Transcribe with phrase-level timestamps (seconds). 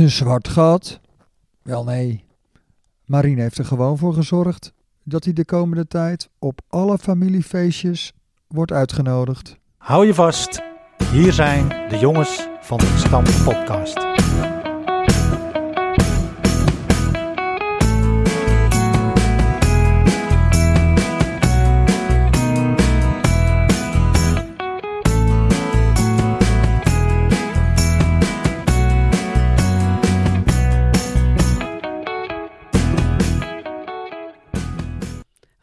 [0.00, 1.00] Een zwart gat?
[1.62, 2.24] Wel nee.
[3.04, 4.72] Marien heeft er gewoon voor gezorgd
[5.04, 8.12] dat hij de komende tijd op alle familiefeestjes
[8.48, 9.56] wordt uitgenodigd.
[9.76, 10.62] Hou je vast,
[11.12, 13.98] hier zijn de jongens van de Stam Podcast.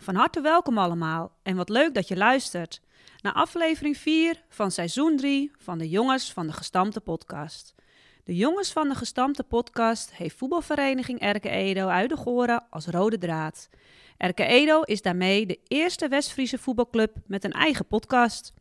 [0.07, 2.81] Van harte welkom allemaal en wat leuk dat je luistert
[3.21, 7.75] naar aflevering 4 van seizoen 3 van de Jongens van de Gestampte Podcast.
[8.23, 13.17] De Jongens van de Gestampte Podcast heeft voetbalvereniging Erke Edo uit de Goren als rode
[13.17, 13.69] draad.
[14.17, 18.53] Erke Edo is daarmee de eerste West-Friese voetbalclub met een eigen podcast.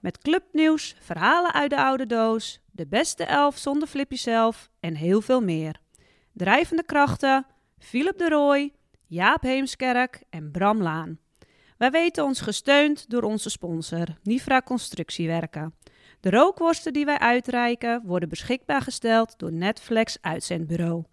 [0.00, 5.20] Met clubnieuws, verhalen uit de oude doos, de beste elf zonder Flippy zelf en heel
[5.20, 5.80] veel meer.
[6.32, 7.46] Drijvende krachten,
[7.78, 8.72] Philip de Rooij,
[9.10, 11.18] Jaap Heemskerk en Bram Laan.
[11.76, 15.74] Wij weten ons gesteund door onze sponsor, Nifra Constructiewerken.
[16.20, 21.04] De rookworsten die wij uitreiken worden beschikbaar gesteld door Netflix Uitzendbureau.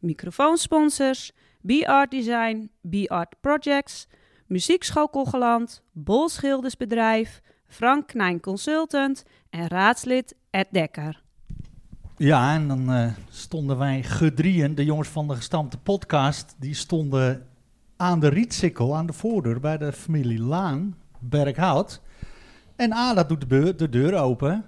[0.00, 1.32] Microfoonsponsors,
[1.66, 4.06] B-Art Design, B-Art Projects,
[4.46, 11.25] Muziekschool Kogeland, Bol Schildersbedrijf, Frank Knijn Consultant en raadslid Ed Dekker.
[12.18, 17.42] Ja, en dan eh, stonden wij gedrieën, de jongens van de gestampte podcast, die stonden
[17.96, 22.00] aan de rietsikkel, aan de voordeur bij de familie Laan, Berghout.
[22.76, 24.64] En Ada doet de, beur- de deur open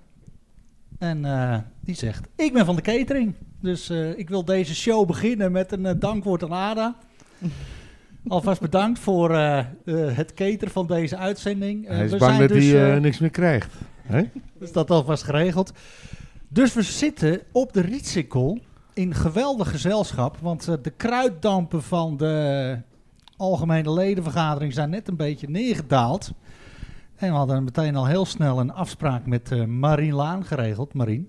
[0.98, 3.34] en eh, die zegt, ik ben van de catering.
[3.60, 6.96] Dus eh, ik wil deze show beginnen met een dankwoord aan Ada.
[8.28, 9.34] Alvast bedankt voor
[9.90, 11.86] het cateren van deze uitzending.
[11.86, 13.74] Hij is we bang zijn dat dus, hij niks meer krijgt.
[14.02, 14.22] Hè?
[14.58, 15.72] is dat alvast geregeld.
[16.48, 18.58] Dus we zitten op de Rietsikkel
[18.94, 20.36] in geweldig gezelschap.
[20.40, 22.78] Want eh, de kruiddampen van de
[23.36, 26.32] algemene ledenvergadering zijn net een beetje neergedaald.
[27.16, 30.94] En we hadden meteen al heel snel een afspraak met eh Marien Laan geregeld.
[30.94, 31.28] Marien,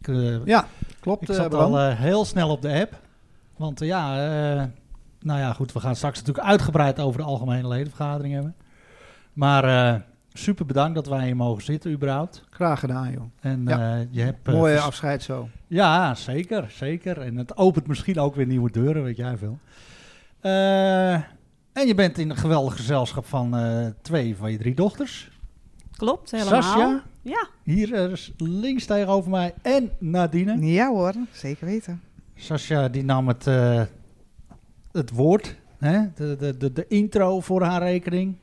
[0.00, 0.66] ik, eh, Ja,
[1.00, 1.28] klopt.
[1.28, 3.00] ik zat al heel snel op de app.
[3.56, 4.14] Want ja,
[5.20, 8.54] nou ja, goed, we gaan straks natuurlijk uitgebreid over de algemene ledenvergadering hebben.
[9.32, 9.64] Maar
[10.32, 12.44] super bedankt dat wij hier mogen zitten, überhaupt.
[12.50, 13.22] Graag gedaan, joh.
[13.40, 13.96] En Ja.
[13.98, 14.48] eh, je hebt...
[14.48, 15.48] eh, Mooie afscheid zo.
[15.66, 17.18] Ja, zeker, zeker.
[17.20, 19.58] En het opent misschien ook weer nieuwe deuren, weet jij veel.
[20.40, 21.12] Eh,
[21.72, 25.30] en je bent in een geweldig gezelschap van eh, twee van je drie dochters.
[25.96, 26.62] Klopt, helemaal.
[26.62, 30.66] Sascha, Ja, hier links tegenover mij, en Nadine.
[30.72, 32.00] Ja hoor, zeker weten.
[32.34, 33.82] Sascha die nam het, eh,
[34.92, 36.00] het woord, hè?
[36.14, 38.36] De, de, de, de intro voor haar rekening.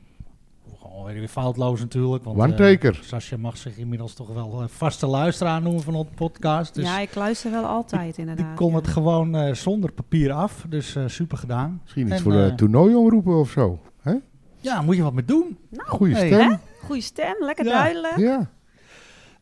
[0.80, 2.24] Gewoon weer foutloos natuurlijk.
[2.24, 2.92] Want, eh.
[3.00, 6.74] Sascha mag zich inmiddels toch wel een vaste luisteraar noemen van onze podcast.
[6.74, 8.46] Dus ja, ik luister wel altijd inderdaad.
[8.46, 8.76] die kon ja.
[8.76, 10.64] het gewoon eh, zonder papier af.
[10.68, 11.80] Dus eh, super gedaan.
[11.82, 13.78] Misschien iets En, voor de eh, toernooi omroepen of zo.
[14.02, 14.14] Hè?
[14.60, 15.58] Ja, moet je wat mee doen.
[15.68, 16.50] Nou, Goeie hey, stem.
[16.50, 16.56] hè?
[16.84, 17.72] Goeie stem, lekker Ja.
[17.72, 18.16] duidelijk.
[18.16, 18.50] Ja.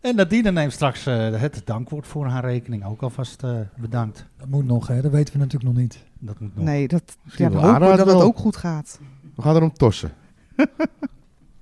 [0.00, 2.84] En Nadine neemt straks eh, het dankwoord voor haar rekening.
[2.84, 4.26] Ook alvast eh, bedankt.
[4.36, 5.00] Dat moet nog, hè?
[5.00, 6.04] Dat weten we natuurlijk nog niet.
[6.18, 6.64] Dat moet nog.
[6.64, 9.00] Nee, dat, Misschien ja, we hopen dat het ook goed gaat.
[9.34, 10.12] We gaan erom tossen.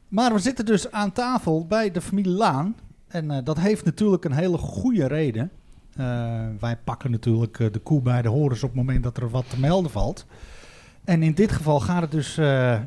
[0.08, 2.76] Maar we zitten dus aan tafel bij de familie Laan.
[3.08, 5.50] En eh, dat heeft natuurlijk een hele goede reden.
[5.96, 6.04] Eh,
[6.60, 9.50] wij pakken natuurlijk eh, de koe bij de horens op het moment dat er wat
[9.50, 10.26] te melden valt.
[11.04, 12.34] En in dit geval gaat het dus,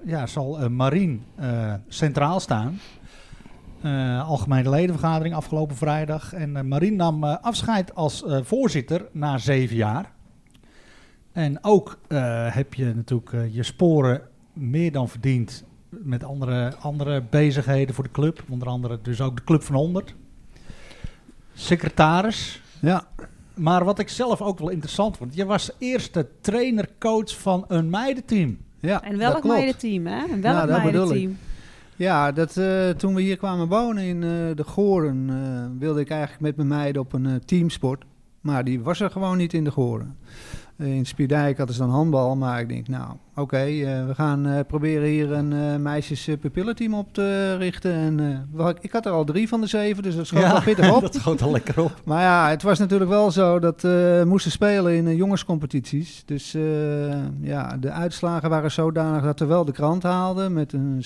[0.05, 1.23] ja, zal Marien
[1.87, 2.79] centraal staan.
[4.25, 6.33] Algemene ledenvergadering afgelopen vrijdag.
[6.33, 10.11] En Marien nam afscheid als voorzitter na zeven jaar.
[11.31, 11.99] En ook
[12.49, 14.21] heb je natuurlijk je sporen
[14.53, 18.43] meer dan verdiend met andere, andere bezigheden voor de club.
[18.49, 20.15] Onder andere dus ook de Club van 100.
[21.53, 22.61] Secretaris.
[22.81, 23.07] Ja,
[23.53, 25.35] Maar wat ik zelf ook wel interessant vond.
[25.35, 28.57] Je was eerste trainer-coach van een meidenteam.
[28.79, 29.57] ja En dat welk klopt.
[29.57, 30.19] meidenteam, hè?
[30.19, 31.37] En welk Ja, dat bedoel meidenteam?
[31.95, 36.09] Ja, dat, eh, toen we hier kwamen wonen in eh, de Goren, eh, wilde ik
[36.09, 38.03] eigenlijk met mijn meiden op een teamsport.
[38.41, 40.17] Maar die was er gewoon niet in de Goren.
[40.77, 44.59] In Spierdijk hadden ze dan handbal, maar ik denk, nou, oké, eh, we gaan eh,
[44.67, 47.93] proberen hier een eh meisjes pupillenteam op te richten.
[47.93, 48.47] En
[48.81, 51.01] ik had er al drie van de zeven, dus dat schoot wel pittig op.
[51.01, 52.01] dat schoot al lekker op.
[52.05, 56.23] Maar ja, het was natuurlijk wel zo dat we moesten spelen in jongenscompetities.
[56.25, 56.51] Dus
[57.41, 61.03] ja, de uitslagen waren zodanig dat we wel de krant haalden met een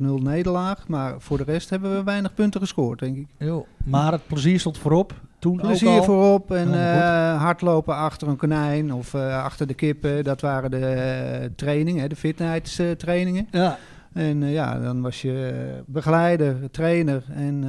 [0.00, 0.88] 27-0 nederlaag.
[0.88, 3.26] Maar voor de rest hebben we weinig punten gescoord, denk ik.
[3.38, 5.14] Jo, maar het plezier stond voorop.
[5.46, 9.74] Toen ook Plezier voorop en Ja, eh, hardlopen achter een konijn of eh, achter de
[9.74, 10.24] kippen.
[10.24, 13.48] Dat waren de eh, trainingen, hè, de fitnesstrainingen.
[13.50, 13.78] Ja,
[14.12, 17.64] En eh, ja, dan was je begeleider, trainer en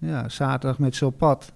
[0.00, 1.52] eh, ja, zaterdag met z'n op pad.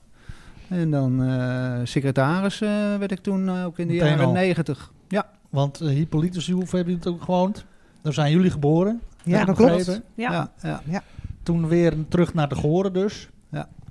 [0.69, 2.69] En dan eh, secretaris eh,
[2.99, 4.93] werd ik toen ook in de jaren negentig.
[5.09, 7.65] Ja, Want uh, Hippolytus, hoe hebben jullie het ook gewoond?
[8.03, 9.01] Daar zijn jullie geboren.
[9.23, 9.77] Ja, dat klopt.
[9.77, 10.03] begrepen.
[10.15, 10.51] Ja.
[10.63, 11.03] ja, ja.
[11.43, 13.29] Toen weer terug naar de Goren dus.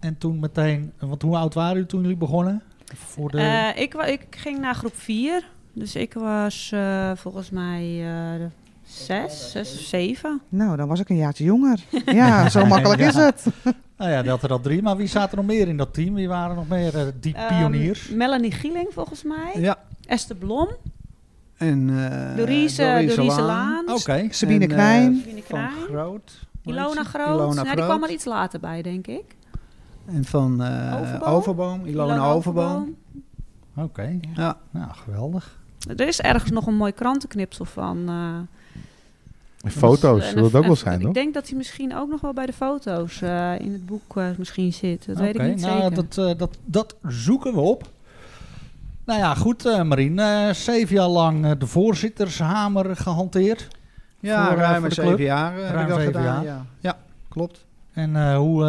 [0.03, 2.61] En toen meteen, want hoe oud waren jullie toen jullie begonnen?
[2.95, 5.43] Voor de, Eh, ik, ik ging naar groep 4.
[5.73, 8.45] Dus ik was eh, volgens mij eh,
[8.83, 10.41] zes, zes of zeven.
[10.49, 11.79] Nou, dan was ik een jaartje jonger.
[12.05, 13.07] Ja, zo makkelijk Ja.
[13.07, 13.45] is het.
[13.97, 14.81] nou ja, dat er al drie.
[14.81, 16.13] Maar wie zaten er nog meer in dat team?
[16.13, 18.09] Wie waren nog meer die Ehm, pioniers?
[18.09, 19.51] Melanie Gieling volgens mij.
[19.55, 19.77] ja.
[20.05, 20.69] Esther Blom.
[21.57, 22.83] En uh, Louise,
[23.15, 23.89] Louise Laan.
[23.91, 24.27] Oké.
[24.29, 25.17] Sabine En, Knijn.
[25.23, 25.69] Sabine Van.
[25.87, 26.39] Groot.
[26.65, 27.03] Ilona?
[27.03, 27.27] Groot.
[27.27, 27.85] Ilona Nou, die Groot.
[27.85, 29.23] kwam er iets later bij, denk ik.
[30.05, 31.33] En van eh, Overboom?
[31.33, 31.85] Overboom.
[31.85, 32.95] Ilona, Overboom.
[33.75, 34.19] Oké.
[34.35, 34.57] Ja.
[34.71, 35.59] Nou, geweldig.
[35.97, 38.03] Er is ergens nog een mooi krantenknipsel van.
[38.07, 38.35] eh,
[39.65, 41.13] En foto's, dat ook wel zijn, Ik toch?
[41.13, 44.25] denk dat hij misschien ook nog wel bij de foto's eh, in het boek eh,
[44.37, 45.05] misschien zit.
[45.05, 45.95] Dat weet ik Oké, niet nou, zeker.
[45.95, 47.89] Dat, eh, dat, dat zoeken we op.
[49.05, 50.19] Nou ja, goed, eh Marien.
[50.19, 53.67] eh, zeven jaar lang de voorzittershamer gehanteerd.
[54.19, 56.33] Ja, Voor, ruim zeven jaar heb Ruim ik dat zeven gedaan.
[56.33, 56.43] jaar.
[56.43, 56.65] Ja.
[56.79, 56.97] ja,
[57.29, 57.65] klopt.
[57.93, 58.63] En eh, hoe,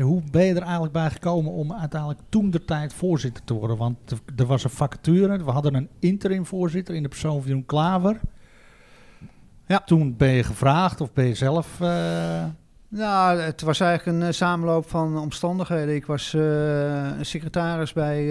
[0.00, 3.76] hoe ben je er eigenlijk bij gekomen om uiteindelijk toen de tijd voorzitter te worden?
[3.76, 3.96] Want
[4.36, 5.44] er- was een vacature.
[5.44, 8.20] We hadden een interim voorzitter in de persoon van Jeroen Klaver.
[9.66, 9.82] Ja.
[9.86, 11.80] Toen ben je gevraagd of ben je zelf...
[11.80, 12.44] eh,
[12.88, 15.94] Nou, het was eigenlijk een eh, samenloop van omstandigheden.
[15.94, 18.24] Ik was een secretaris bij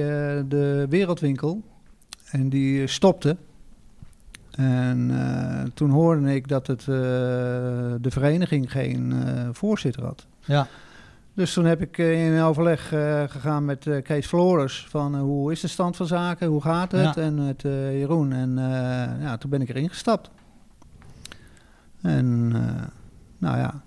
[0.48, 1.62] de Wereldwinkel
[2.32, 3.38] en die stopte.
[4.52, 5.12] En
[5.74, 9.14] toen hoorde ik dat het, de vereniging geen
[9.52, 10.26] voorzitter had.
[10.46, 10.68] ja,
[11.40, 15.52] Dus toen heb ik eh, in overleg eh, gegaan met eh, Kees Flores van hoe
[15.52, 17.16] is de stand van zaken, hoe gaat het?
[17.16, 17.22] Ja.
[17.22, 18.34] En met Jeroen.
[18.34, 18.56] En
[19.22, 20.30] ja, toen ben ik erin gestapt.
[22.02, 22.50] En
[23.38, 23.82] nou ja,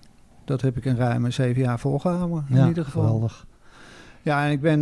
[0.44, 3.02] dat heb ik een ruime zeven jaar volgehouden in ja ieder geval.
[3.02, 3.46] geweldig.
[4.22, 4.80] Ja, en ik ben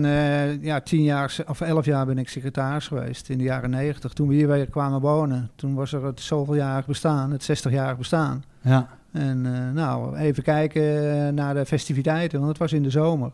[0.62, 4.12] ja, tien jaar of elf jaar ben ik secretaris geweest in de jaren negentig.
[4.12, 8.44] Toen we hier weer kwamen wonen, toen was er het zoveeljarig bestaan, het 60-jarig bestaan.
[8.60, 10.82] Ja, En eh, nou, even kijken
[11.26, 13.30] eh, naar de festiviteiten, want het was in de zomer.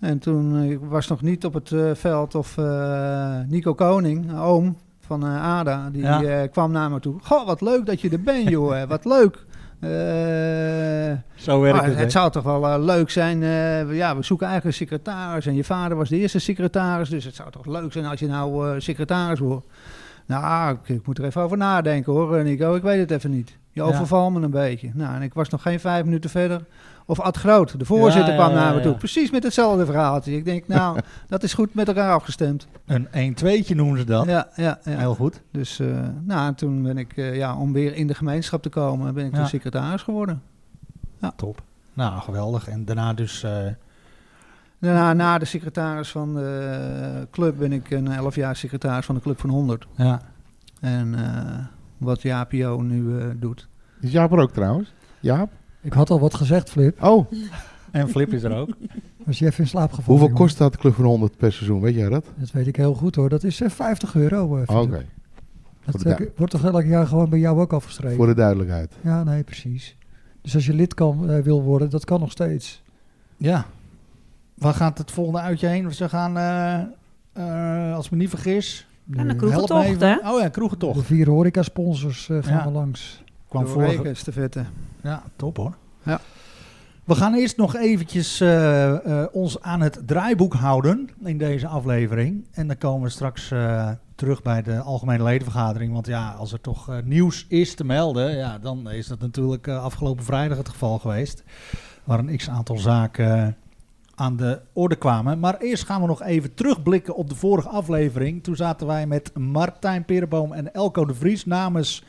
[0.00, 2.56] En toen eh, ik was nog niet op het veld of
[3.48, 6.46] Nico Koning, oom van Ada, die Ja.
[6.46, 7.14] kwam naar me toe.
[7.22, 8.82] Goh, wat leuk dat je er bent, joh.
[8.88, 9.44] wat leuk.
[11.34, 11.98] Zo werkt maar het.
[11.98, 13.40] het zou toch wel leuk zijn.
[13.94, 15.46] ja, we zoeken eigenlijk een secretaris.
[15.46, 17.08] En je vader was de eerste secretaris.
[17.08, 19.66] Dus het zou toch leuk zijn als je nou secretaris wordt.
[20.26, 22.74] Nou, ik, ik moet er even over nadenken hoor, Nico.
[22.74, 23.58] Ik weet het even niet.
[23.72, 23.86] Je Ja.
[23.86, 24.90] overvalt me een beetje.
[24.94, 26.64] Nou, en ik was nog geen vijf minuten verder.
[27.06, 28.90] Of Ad Groot, de voorzitter, Ja, ja, kwam naar ja, me toe.
[28.92, 28.96] ja.
[28.98, 30.36] Precies met hetzelfde verhaaltje.
[30.36, 30.98] Ik denk, nou,
[31.28, 32.66] dat is goed met elkaar afgestemd.
[32.86, 34.26] Een 1-2'tje noemen ze dat.
[34.26, 34.98] Ja, ja, ja.
[34.98, 35.40] Heel goed.
[35.50, 35.86] Dus, eh,
[36.22, 39.24] nou, en toen ben ik, eh, ja, om weer in de gemeenschap te komen, ben
[39.26, 39.38] ik Ja.
[39.38, 40.42] toen secretaris geworden.
[41.36, 41.62] Top.
[41.94, 42.68] Nou, geweldig.
[42.68, 43.42] En daarna dus...
[43.42, 43.52] eh,
[44.78, 49.20] Daarna, na de secretaris van de club, ben ik een elf jaar secretaris van de
[49.20, 49.86] Club van 100.
[49.96, 50.20] ja.
[50.80, 51.14] En
[52.02, 53.68] wat Jaapio nu eh, doet.
[54.00, 54.92] Is Jaap er ook trouwens?
[55.20, 55.50] Jaap?
[55.80, 57.02] Ik had al wat gezegd, Flip.
[57.02, 57.30] Oh,
[57.90, 58.68] En Flip is er ook.
[59.24, 60.04] Was je even in slaap gevallen?
[60.10, 60.42] hoeveel jongen?
[60.42, 61.80] kost dat Club van 100 per seizoen?
[61.80, 62.24] Weet jij dat?
[62.36, 63.28] Dat weet ik heel goed hoor.
[63.28, 64.56] Dat is eh, 50 euro.
[64.62, 65.06] eh, Oké,
[65.84, 68.16] Dat wordt toch elk jaar gewoon bij jou ook afgestreken?
[68.16, 68.92] voor de duidelijkheid.
[69.00, 69.96] Ja, nee, precies.
[70.42, 72.82] Dus als je lid kan, wil worden, dat kan nog steeds.
[73.36, 73.64] Ja.
[74.54, 75.94] Waar gaat het volgende uitje heen?
[75.94, 76.80] Ze gaan, eh,
[77.32, 78.86] eh, als ik me niet vergis...
[79.10, 80.14] En De- een kroegentocht, hè?
[80.14, 81.06] Oh ja, De kroegentocht.
[81.06, 82.64] vier horeca-sponsors eh, gaan Ja.
[82.64, 83.22] er langs.
[83.48, 84.08] Kwam de vorige...
[84.08, 84.64] estafette.
[85.02, 85.74] Ja, top hoor.
[86.02, 86.20] Ja.
[87.04, 92.46] We gaan eerst nog eventjes eh, eh, ons aan het draaiboek houden in deze aflevering.
[92.52, 95.92] En dan komen we straks eh, terug bij de algemene ledenvergadering.
[95.92, 100.24] Want ja, als er toch nieuws is te melden, ja, dan is dat natuurlijk afgelopen
[100.24, 101.42] vrijdag het geval geweest.
[102.04, 103.46] Waar een x-aantal zaken eh,
[104.14, 105.38] aan de orde kwamen.
[105.38, 108.42] Maar eerst gaan we nog even terugblikken op de vorige aflevering.
[108.42, 112.04] Toen zaten wij met Martijn Perenboom en Elko de Vries namens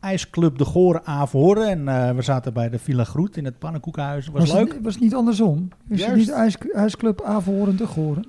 [0.00, 1.62] IJsclub de Goren Averhoorn.
[1.68, 4.26] En eh, we zaten bij de Villa Groet in het Pannenkoekenhuis.
[4.26, 4.72] Was, Was, leuk.
[4.72, 5.68] Het, was het niet andersom?
[5.88, 8.24] Is het niet ijs, IJsclub Averhoorn te Goren?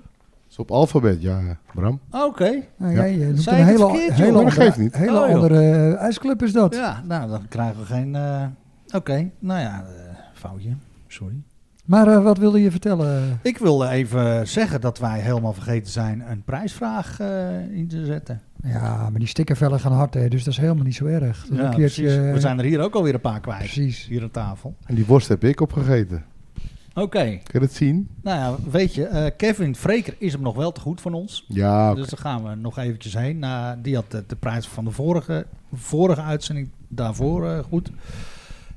[0.50, 2.00] is op alfabet, ja, Bram.
[2.12, 2.64] Oké.
[2.78, 3.08] Nou, Ja.
[3.08, 4.96] jij eh, noemt Zei een hele, verkeerd, hele andere, geeft niet.
[4.96, 6.76] hele Oh, andere eh, ijsclub is dat.
[6.76, 8.16] Ja, nou dan krijgen we geen...
[8.16, 8.46] eh,
[8.96, 10.76] Oké, nou ja, eh, foutje.
[11.08, 11.36] Sorry.
[11.86, 13.40] Maar eh, wat wilde je vertellen?
[13.42, 18.42] Ik wilde even zeggen dat wij helemaal vergeten zijn een prijsvraag eh, in te zetten.
[18.64, 21.46] Ja, maar die stickervellen gaan hard, hè, dus dat is helemaal niet zo erg.
[21.50, 22.32] Dus Ja, een keertje, precies.
[22.34, 23.60] We zijn er hier ook alweer een paar kwijt.
[23.60, 24.06] Precies.
[24.06, 24.76] Hier aan tafel.
[24.86, 26.24] En die worst heb ik opgegeten.
[26.94, 28.10] Oké, Kun je dat zien?
[28.22, 31.46] nou ja, weet je, eh, Kevin Freker is hem nog wel te goed van ons.
[31.48, 31.94] Ja.
[31.94, 33.40] Dus daar gaan we nog eventjes heen.
[33.40, 37.92] Nou, die had de, de prijs van de vorige, vorige uitzending daarvoor eh, goed.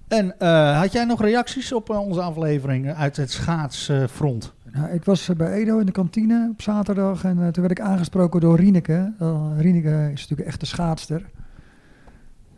[0.09, 4.53] En eh, had jij nog reacties op eh, onze aflevering uit het schaatsfront?
[4.73, 7.79] Nou, ik was eh, bij Edo in de kantine op zaterdag en eh, toen werd
[7.79, 9.13] ik aangesproken door Rieneke.
[9.23, 11.25] Uh, Rieneke is natuurlijk echt de schaatster.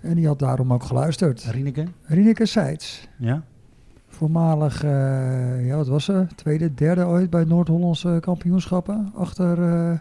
[0.01, 1.43] En die had daarom ook geluisterd.
[1.43, 1.85] Rieneke?
[2.03, 3.07] Rieneke Seitz.
[3.19, 3.43] Ja.
[4.09, 6.27] Voormalig, eh, ja wat was ze?
[6.35, 9.11] Tweede, derde ooit bij het Noord-Hollandse kampioenschappen.
[9.15, 9.99] Achter eh,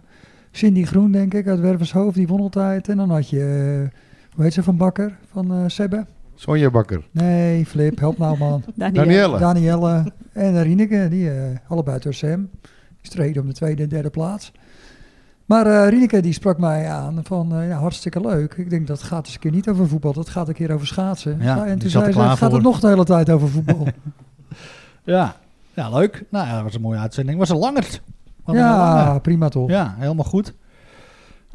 [0.51, 2.89] Cindy Groen denk ik uit Wervershoofd, die won altijd.
[2.89, 3.99] En dan had je, eh,
[4.35, 6.05] hoe heet ze van Bakker, van eh Sebbe?
[6.39, 7.07] Sonja Bakker.
[7.11, 8.63] Nee, Flip, help nou man.
[8.75, 9.39] Danielle.
[9.39, 10.11] Danielle.
[10.33, 12.49] En Rieneke, die eh, allebei door Sam.
[12.61, 14.51] Die streden om de tweede en derde plaats.
[15.45, 18.53] Maar eh Rieneke die sprak mij aan van eh, ja, hartstikke leuk.
[18.53, 20.87] Ik denk dat gaat eens een keer niet over voetbal, dat gaat een keer over
[20.87, 21.37] schaatsen.
[21.41, 23.87] Ja, en die toen zei ze, gaat het voor." nog de hele tijd over voetbal.
[25.03, 25.35] Ja.
[25.73, 26.23] Ja, leuk.
[26.29, 27.37] Nou ja, dat was een mooie uitzending.
[27.37, 28.01] Was een langert.
[28.43, 28.99] Wat een lange.
[28.99, 29.69] ja, prima toch.
[29.69, 30.53] Ja, helemaal goed.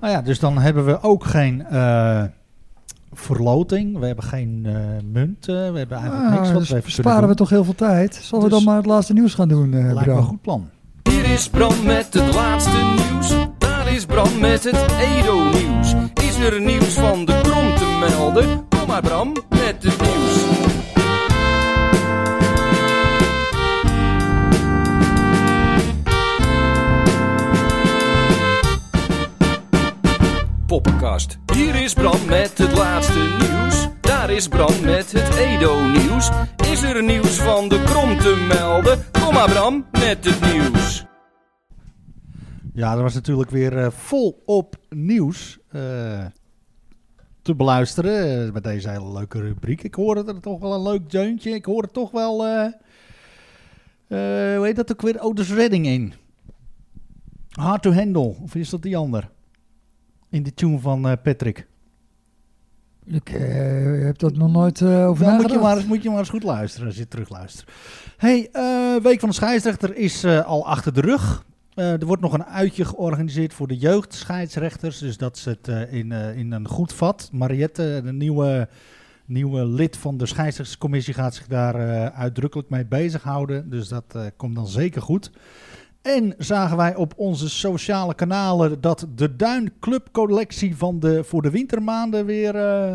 [0.01, 2.25] Nou ja, dus dan hebben we ook geen eh,
[3.15, 3.99] verloting.
[3.99, 4.67] We hebben geen
[5.13, 5.49] munt.
[5.49, 7.75] eh, we hebben eigenlijk Ah, niks wat dus we even sparen we toch heel veel
[7.75, 8.15] tijd.
[8.15, 9.83] Zullen we Dus- dan maar het laatste nieuws gaan doen, doen.
[9.83, 10.17] Lijkt me Bram?
[10.17, 10.69] een goed plan.
[11.11, 13.35] Hier is Bram met het laatste nieuws.
[13.59, 15.95] Daar is Bram met het Edo-nieuws.
[16.15, 18.69] Is er nieuws van de krom te melden?
[18.69, 19.97] Kom maar Bram met het
[30.75, 33.89] Hier is Bram met het laatste nieuws.
[34.01, 36.31] Daar is Bram met het Edo-nieuws.
[36.71, 39.05] Is er nieuws van de krom te melden?
[39.13, 41.05] Kom maar Bram met het nieuws.
[42.73, 46.27] Ja, dat was natuurlijk weer eh, volop nieuws eh,
[47.43, 48.47] te beluisteren.
[48.47, 49.83] eh, met deze hele leuke rubriek.
[49.83, 51.51] Ik hoorde er toch wel een leuk deuntje.
[51.51, 52.37] Ik hoorde toch wel...
[54.09, 55.21] hoe heet dat ook weer?
[55.21, 56.13] Otis Redding in.
[57.51, 58.35] Hard to Handle.
[58.43, 59.33] Of is dat die ander?
[60.35, 61.67] In de tune van eh, Patrick.
[63.07, 66.09] Ik eh, heb dat nog nooit eh, over Dan moet je, maar eens, moet je
[66.09, 67.71] maar eens goed luisteren als je terugluistert.
[68.17, 68.49] Hey,
[69.03, 71.45] Week van de Scheidsrechter is al achter de rug.
[71.75, 74.99] Er wordt nog een uitje georganiseerd voor de jeugdscheidsrechters.
[74.99, 77.29] Dus dat ze het eh, in, in een goed vat.
[77.33, 78.69] Mariette, de nieuwe,
[79.25, 83.71] nieuwe lid van de scheidsrechterscommissie, gaat zich daar uitdrukkelijk mee bezighouden.
[83.71, 85.31] Dus dat komt dan zeker goed.
[86.05, 91.43] En zagen wij op onze sociale kanalen dat de Duin Club collectie van de, voor
[91.43, 92.93] de wintermaanden weer eh,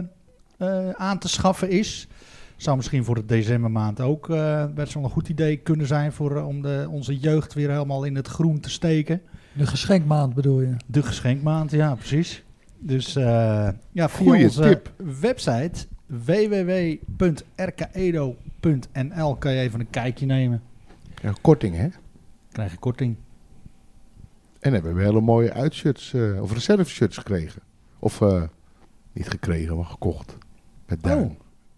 [0.58, 2.08] eh, aan te schaffen is.
[2.58, 6.42] Zou misschien voor de decembermaand ook eh, best wel een goed idee kunnen zijn voor,
[6.42, 9.22] om de, onze jeugd weer helemaal in het groen te steken.
[9.54, 10.76] De geschenkmaand bedoel je?
[10.86, 12.44] De geschenkmaand, ja precies.
[12.80, 13.24] Dus eh,
[13.92, 14.92] ja, via Goeie onze tip.
[15.20, 16.96] website www.rkedo.nl
[19.36, 20.62] kan je even een kijkje nemen.
[21.22, 21.88] Ja, korting, hè?
[22.60, 23.16] Krijg je korting.
[24.60, 27.62] En hebben we hele mooie uitshirts, eh of reserve-shirts gekregen.
[28.00, 28.44] Of eh,
[29.12, 30.38] niet gekregen, maar gekocht.
[30.88, 31.24] Met duim.
[31.24, 31.32] Oh,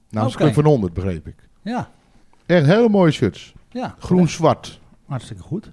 [0.10, 0.36] Namens.
[0.36, 1.36] Club van 100, begreep ik.
[1.62, 1.90] Ja,
[2.46, 3.54] Echt hele mooie shirts.
[3.70, 3.96] ja.
[4.00, 4.80] Groen-zwart.
[5.06, 5.72] Hartstikke goed.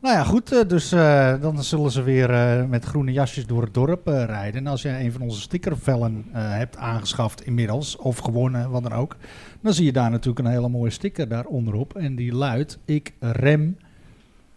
[0.00, 0.52] Nou ja, goed.
[0.52, 4.24] eh, Dus eh, dan zullen ze weer eh, met groene jasjes door het dorp eh,
[4.24, 4.60] rijden.
[4.60, 8.92] En als jij een van onze stickervellen eh, hebt aangeschaft inmiddels, of gewonnen, wat dan
[8.92, 9.16] ook,
[9.60, 11.96] dan zie je daar natuurlijk een hele mooie sticker daaronderop.
[11.96, 13.76] En die luidt: Ik rem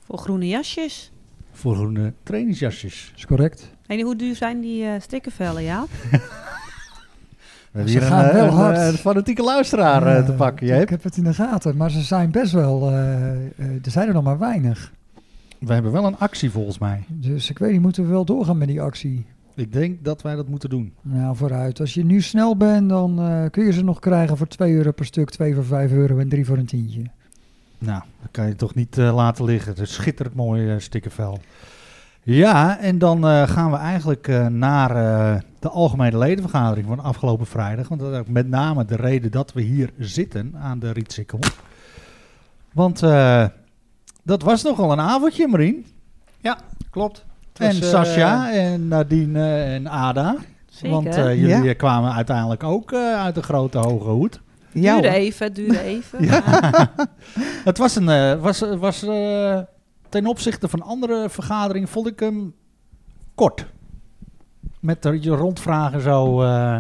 [0.05, 1.12] Voor groene jasjes.
[1.51, 3.13] voor groene trainingsjasjes.
[3.15, 3.69] Is correct.
[3.88, 5.86] En hoe duur zijn die eh stickervellen, ja?
[7.72, 8.77] We hebben Ze hier gaan een, wel eh, hard.
[8.77, 10.67] een, een fanatieke luisteraar eh, te pakken.
[10.67, 12.88] Je ik heb het in de gaten, maar ze zijn best wel...
[12.89, 14.91] eh, eh, er zijn er nog maar weinig.
[15.59, 17.03] We hebben wel een actie volgens mij.
[17.07, 19.25] Dus ik weet niet, moeten we wel doorgaan met die actie?
[19.59, 20.93] Ik denk dat wij dat moeten doen.
[21.01, 21.79] Nou, vooruit.
[21.79, 24.91] Als je nu snel bent, dan eh, kun je ze nog krijgen voor 2 euro
[24.91, 27.03] per stuk, 2 voor 5 euro en 3 voor een tientje.
[27.77, 29.71] Nou, dat kan je toch niet eh, laten liggen.
[29.71, 31.39] Het is schitterend mooi eh, stickervel.
[32.23, 34.93] Ja, en dan gaan we eigenlijk naar
[35.59, 37.87] de algemene ledenvergadering van afgelopen vrijdag.
[37.87, 41.39] Want dat is ook met name de reden dat we hier zitten aan de Rietsikkel.
[42.73, 43.01] Want
[44.29, 45.86] dat was nogal een avondje, Marien.
[46.89, 47.25] Klopt.
[47.53, 50.36] Het En was, eh, Sascha en Nadine en Ada.
[50.69, 50.89] Zeker.
[50.89, 51.74] Want eh, jullie Ja.
[51.74, 54.41] kwamen uiteindelijk ook eh, uit de grote hoge hoed.
[54.71, 55.17] Ja, duurde hoor.
[55.17, 56.24] even, duurde even.
[56.25, 56.41] Ja.
[57.69, 58.09] Het was een.
[58.09, 59.59] eh, was, was, eh,
[60.09, 62.53] ten opzichte van andere vergaderingen vond ik hem
[63.36, 63.65] kort.
[64.79, 66.41] Met er je rondvragen zo.
[66.41, 66.77] eh,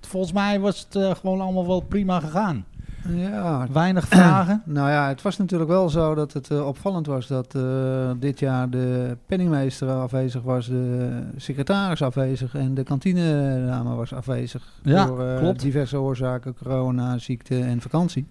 [0.00, 2.64] volgens mij was het gewoon allemaal wel prima gegaan.
[3.08, 4.62] Ja, Weinig vragen.
[4.64, 8.38] Nou ja, het was natuurlijk wel zo dat het eh, opvallend was dat eh, dit
[8.38, 14.72] jaar de penningmeester afwezig was, de secretaris afwezig en de kantinedame was afwezig.
[14.82, 15.60] Ja, door eh, klopt.
[15.60, 18.26] diverse oorzaken, corona, ziekte en vakantie.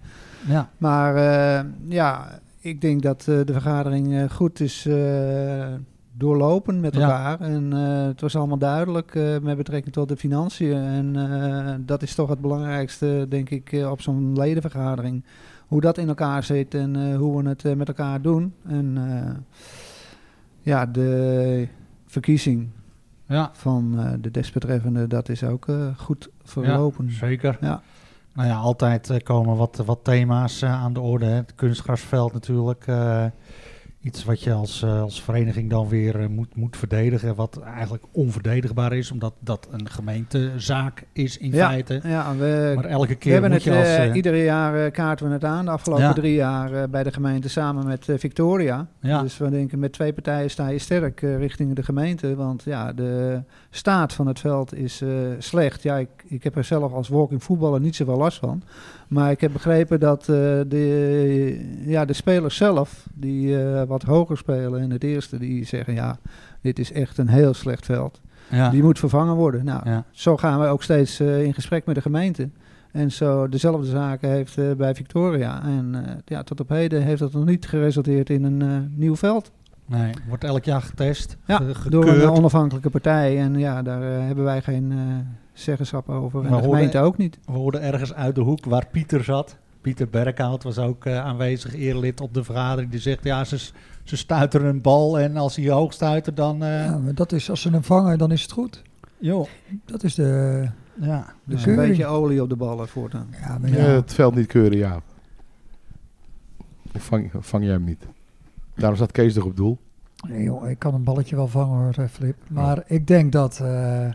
[0.48, 0.70] Ja.
[0.78, 1.16] Maar
[1.88, 4.88] ja, ik denk dat de vergadering goed is
[6.18, 7.02] doorlopen met Ja.
[7.02, 7.40] elkaar.
[7.42, 10.74] En eh, het was allemaal duidelijk eh, met betrekking tot de financiën.
[10.78, 15.24] En eh, dat is toch het belangrijkste, denk ik, op zo'n ledenvergadering.
[15.68, 18.54] hoe dat in elkaar zit en hoe we het met elkaar doen.
[18.68, 18.98] En
[20.62, 21.68] ja, de
[22.06, 22.70] verkiezing
[23.28, 25.66] Ja, van de desbetreffende, dat is ook
[25.98, 27.12] goed verlopen.
[27.12, 27.58] zeker.
[27.62, 27.82] Ja.
[28.34, 31.26] Nou ja, altijd komen wat, wat thema's aan de orde.
[31.26, 31.32] hè.
[31.36, 32.86] Het kunstgrasveld natuurlijk.
[34.04, 37.36] Iets wat je als, eh, als vereniging dan weer eh, moet, moet verdedigen.
[37.36, 42.00] Wat eigenlijk onverdedigbaar is, omdat dat een gemeentezaak is in Ja, feite.
[42.04, 43.88] Ja, we, Maar elke we keer hebben moet het je als...
[44.10, 45.66] eh, iedere jaar kaarten we het aan.
[45.66, 46.14] De afgelopen Ja.
[46.14, 48.88] drie jaar bij de gemeente samen met Victoria.
[49.00, 49.22] Ja.
[49.22, 52.36] Dus we denken met twee partijen sta je sterk richting de gemeente.
[52.36, 55.02] Want ja, de staat van het veld is
[55.38, 55.84] slecht.
[55.84, 58.64] Ja, ik, ik heb er zelf als walking voetballer niet zoveel last van.
[59.14, 60.26] Maar ik heb begrepen dat eh,
[60.68, 65.94] de, ja, de spelers zelf, die eh, wat hoger spelen in het eerste, die zeggen
[65.94, 66.18] ja,
[66.62, 68.22] dit is echt een heel slecht veld.
[68.50, 68.70] ja.
[68.70, 69.66] Die moet vervangen worden.
[69.66, 70.04] Nou, ja.
[70.12, 72.50] zo gaan we ook steeds eh, in gesprek met de gemeente.
[72.92, 75.64] En zo dezelfde zaken heeft bij Victoria.
[75.64, 79.52] En ja, tot op heden heeft dat nog niet geresulteerd in een nieuw veld.
[79.86, 81.38] Nee, wordt elk jaar getest.
[81.48, 83.40] Ja, ge- Door een onafhankelijke partij.
[83.40, 84.94] En ja, daar hebben wij geen
[85.54, 86.44] zeggenschap over.
[86.44, 87.38] En Maar de gemeente ook niet.
[87.46, 89.58] We hoorden ergens uit de hoek waar Pieter zat.
[89.82, 92.92] Pieter Berkhout was ook eh, aanwezig, eerlid op de vergadering.
[92.92, 93.58] Die zegt, ja, ze,
[94.04, 96.64] ze stuiteren een bal en als hij hoog stuitert, dan...
[96.64, 98.82] eh Ja, maar dat is, als ze hem vangen, dan is het goed.
[99.18, 99.48] joh,
[99.86, 100.68] Dat is de...
[101.02, 101.34] ja.
[101.44, 103.28] Dus een beetje olie op de ballen voortaan.
[103.42, 105.02] Ja, maar Ja, ja, het veld niet keuren, ja.
[106.96, 108.06] Of vang, vang jij hem niet?
[108.76, 109.78] Daarom staat Kees toch op doel.
[110.28, 112.36] nee, joh, ik kan een balletje wel vangen hoor, eh, Flip.
[112.50, 114.08] Maar ik denk dat, eh,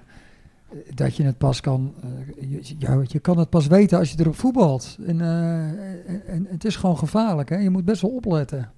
[0.95, 1.95] dat je het pas kan...
[2.03, 4.99] eh, je, je kan het pas weten als je erop voetbalt.
[5.07, 5.63] En, eh,
[6.09, 7.57] en, en het is gewoon gevaarlijk, hè.
[7.57, 8.71] Je moet best wel opletten.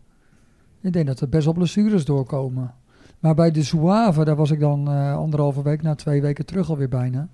[0.81, 2.75] Ik denk dat er best wel blessures doorkomen.
[3.19, 6.71] Maar bij de Zouave, daar was ik dan eh, anderhalve week, na twee weken terug
[6.71, 7.29] alweer bijna.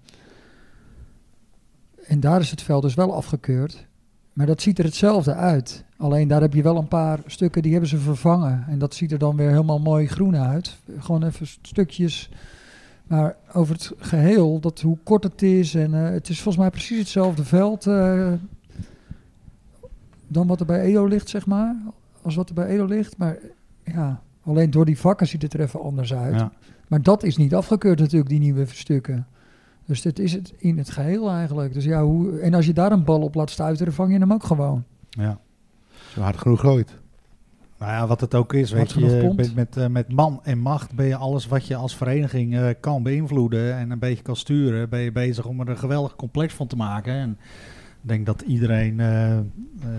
[2.06, 3.86] En daar is het veld dus wel afgekeurd.
[4.32, 5.84] Maar dat ziet er hetzelfde uit.
[5.96, 8.64] Alleen daar heb je wel een paar stukken die hebben ze vervangen.
[8.68, 10.76] En dat ziet er dan weer helemaal mooi groen uit.
[10.98, 12.30] Gewoon even st- stukjes.
[13.06, 15.75] Maar over het geheel, dat hoe kort het is.
[15.75, 17.86] En eh, het is volgens mij precies hetzelfde veld.
[17.86, 18.32] eh,
[20.28, 21.76] dan wat er bij Edo ligt, zeg maar.
[22.23, 23.16] Als wat er bij Edo ligt.
[23.16, 23.38] Maar
[23.84, 26.34] ja, alleen door die vakken ziet het er even anders uit.
[26.34, 26.52] Ja.
[26.88, 29.26] Maar dat is niet afgekeurd natuurlijk, die nieuwe stukken.
[29.84, 31.73] Dus dit is het in het geheel eigenlijk.
[31.75, 34.32] Dus ja, hoe, en als je daar een bal op laat stuiteren, vang je hem
[34.32, 34.84] ook gewoon.
[35.08, 35.38] ja.
[36.12, 36.99] Zo hard genoeg gooit.
[37.78, 40.95] Nou ja, wat het ook is, weet je, bent met, eh, met man en macht
[40.95, 44.89] ben je alles wat je als vereniging eh, kan beïnvloeden en een beetje kan sturen,
[44.89, 47.12] ben je bezig om er een geweldig complex van te maken.
[47.12, 47.30] En
[48.02, 49.39] ik denk dat iedereen eh,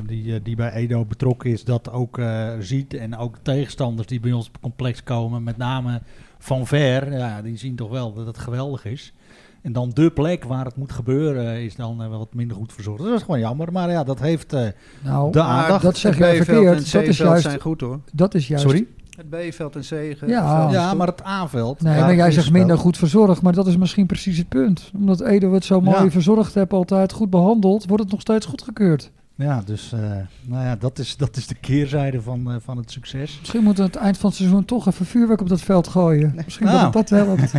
[0.05, 2.21] die, die bij Edo betrokken is, dat ook
[2.59, 2.93] ziet.
[2.93, 6.01] En ook tegenstanders die bij ons complex komen, met name
[6.37, 9.13] van ver, ja, die zien toch wel dat het geweldig is.
[9.61, 12.73] En dan de plek waar het moet gebeuren is dan eh, wel wat minder goed
[12.73, 13.03] verzorgd.
[13.03, 13.71] Dat is gewoon jammer.
[13.71, 14.53] Maar ja, dat heeft...
[14.53, 14.67] eh,
[15.03, 15.81] Nou, De aandacht.
[15.83, 16.91] dat zeg het je B-veld en verkeerd.
[16.91, 17.99] Dat is juist, zijn goed hoor.
[18.13, 18.87] dat is juist sorry?
[19.17, 20.29] Het B-veld en C-veld.
[20.31, 20.71] Ja.
[20.71, 21.81] Ja, maar het aanveld.
[21.81, 24.91] Nee, maar jij zegt minder goed verzorgd, maar dat is misschien precies het punt.
[24.95, 26.11] Omdat Edo het zo mooi Ja.
[26.11, 29.11] verzorgd heeft, altijd goed behandeld, wordt het nog steeds goedgekeurd.
[29.35, 29.99] Ja, dus eh,
[30.45, 33.37] nou ja, dat is, dat is de keerzijde van, van het succes.
[33.39, 35.87] Misschien moeten we aan het eind van het seizoen toch even vuurwerk op dat veld
[35.87, 36.33] gooien.
[36.45, 36.91] Misschien Nou.
[36.91, 37.53] dat het dat helpt.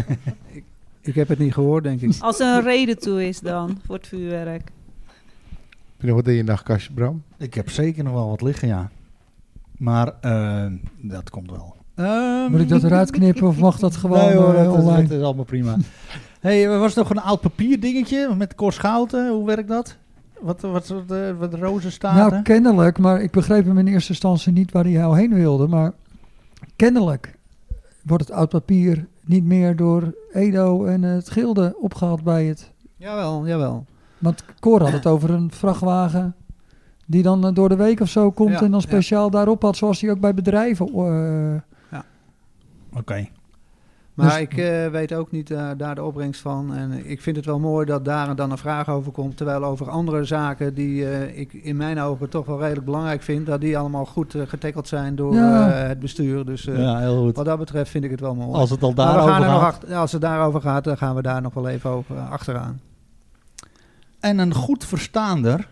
[0.52, 0.64] Ik
[1.14, 2.12] heb het niet gehoord, denk ik.
[2.20, 4.70] Als er een reden toe is dan voor het vuurwerk.
[5.06, 7.22] Heb je nog wat in je nachtkastje, Bram?
[7.38, 8.90] Ik heb zeker nog wel wat liggen, ja.
[9.76, 10.66] Maar eh,
[10.96, 11.76] dat komt wel.
[11.94, 14.82] Ehm, Moet ik dat eruit knippen of mag dat gewoon nee, hoor, eh, dat, is,
[14.82, 15.08] online?
[15.08, 15.76] dat is allemaal prima.
[16.40, 19.30] hey, er was nog een oud papierdingetje met Cor Schouten.
[19.30, 19.96] Hoe werkt dat?
[20.40, 24.10] Wat, wat, wat, eh, wat rozen staan Nou, kennelijk, maar ik begreep hem in eerste
[24.10, 25.66] instantie niet waar hij al heen wilde.
[25.66, 25.92] Maar
[26.76, 27.38] kennelijk
[28.02, 32.72] wordt het oud papier niet meer door Edo en het Gilde opgehaald bij het.
[32.96, 33.84] Jawel, jawel.
[34.18, 36.34] Want Cor had het over een vrachtwagen
[37.06, 38.86] die dan eh, door de week of zo komt Ja, en dan ja.
[38.86, 40.86] speciaal daarop had, zoals hij ook bij bedrijven.
[40.88, 42.00] eh,
[42.96, 43.28] Oké.
[44.18, 46.74] Maar Dus- ik eh, weet ook niet eh, daar de opbrengst van.
[46.74, 49.36] En ik vind het wel mooi dat daar dan een vraag over komt.
[49.36, 53.46] Terwijl over andere zaken die eh, ik in mijn ogen toch wel redelijk belangrijk vind.
[53.46, 55.68] Dat die allemaal goed getackeld zijn door Ja.
[55.70, 56.44] het bestuur.
[56.44, 57.36] Dus ja, heel goed.
[57.36, 58.52] wat dat betreft vind ik het wel mooi.
[58.58, 59.60] Als het al daarover er gaat.
[59.60, 62.80] achter, als het daarover gaat, dan gaan we daar nog wel even over, achteraan.
[64.20, 65.68] En een goed verstaander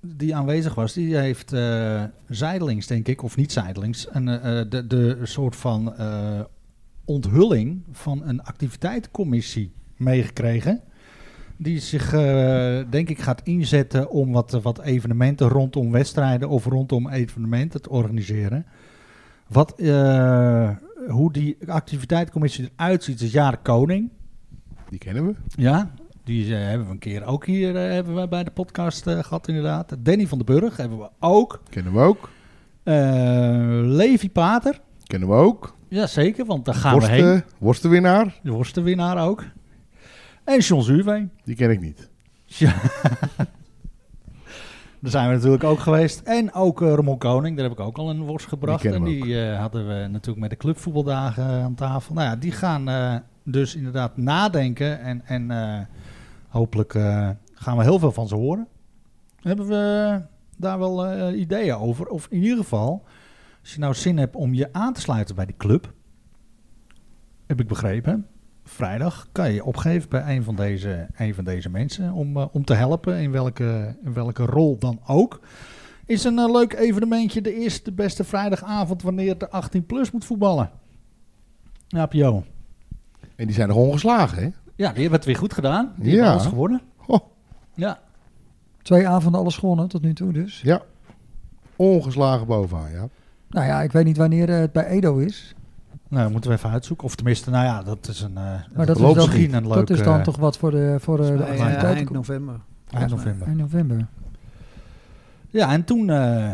[0.00, 1.54] die aanwezig was, die heeft
[2.28, 4.24] zijdelings, denk ik, of niet zijdelings, een,
[4.68, 5.94] de, de soort van
[7.06, 10.80] onthulling van een activiteitencommissie meegekregen.
[11.56, 17.08] Die zich, eh, denk ik, gaat inzetten om wat, wat evenementen rondom wedstrijden of rondom
[17.08, 18.66] evenementen te organiseren.
[19.48, 20.70] Wat, eh,
[21.08, 24.10] hoe die activiteitencommissie eruit ziet, is Jaren Koning.
[24.90, 25.34] Die kennen we.
[25.56, 25.90] Ja,
[26.24, 29.48] Die eh, hebben we een keer ook hier hebben we bij de podcast eh, gehad,
[29.48, 29.96] inderdaad.
[29.98, 31.62] Danny van den Burg hebben we ook.
[31.70, 32.30] Kennen we ook.
[33.96, 34.80] Levi Pater.
[35.04, 35.75] Kennen we ook.
[35.88, 37.24] Jazeker, want daar gaan we heen.
[37.24, 38.40] Worsten, worstenwinnaar.
[38.42, 39.44] De worstenwinnaar ook.
[40.44, 41.30] En John Zuurveen.
[41.44, 42.10] Die ken ik niet.
[42.44, 42.74] Ja.
[45.00, 46.20] Daar zijn we natuurlijk ook geweest.
[46.20, 48.82] En ook eh Ramon Koning, daar heb ik ook al een worst gebracht.
[48.82, 52.14] Die en we die eh, hadden we natuurlijk met de clubvoetbaldagen eh, aan tafel.
[52.14, 55.00] Nou ja, die gaan eh, dus inderdaad nadenken.
[55.00, 55.80] En, en eh,
[56.48, 58.66] hopelijk eh, gaan we heel veel van ze horen.
[59.40, 60.20] Hebben we
[60.56, 62.06] daar wel eh, ideeën over?
[62.06, 63.04] Of in ieder geval,
[63.66, 65.92] als je nou zin hebt om je aan te sluiten bij die club.
[67.46, 68.26] Heb ik begrepen.
[68.64, 72.46] Vrijdag kan je je opgeven bij een van deze, een van deze mensen om, eh,
[72.52, 75.40] om te helpen, in welke, in welke rol dan ook.
[76.04, 80.70] Is een eh, leuk evenementje, de eerste beste vrijdagavond wanneer de 18 plus moet voetballen.
[81.88, 82.44] Ja, Pio.
[83.36, 84.48] En die zijn nog ongeslagen, hè?
[84.76, 85.92] Ja, die hebben het weer goed gedaan.
[85.96, 86.12] Die Ja.
[86.14, 86.80] hebben alles gewonnen.
[87.06, 87.18] Oh.
[87.74, 88.00] Ja.
[88.82, 90.60] Twee avonden alles gewonnen tot nu toe dus.
[90.60, 90.82] Ja.
[91.76, 93.08] Ongeslagen bovenaan, ja.
[93.48, 95.54] Nou ja, ik weet niet wanneer eh, het bij Edo is.
[96.08, 97.06] Nou, moeten we even uitzoeken.
[97.06, 98.42] Of tenminste, nou ja, dat is een, eh
[98.74, 99.76] Maar dat is, dan, misschien een leuk...
[99.76, 102.60] dat is dan eh, toch wat voor de, voor de, de eind november.
[102.90, 103.48] eind november.
[103.48, 104.06] In november.
[105.50, 106.50] Ja, en toen eh,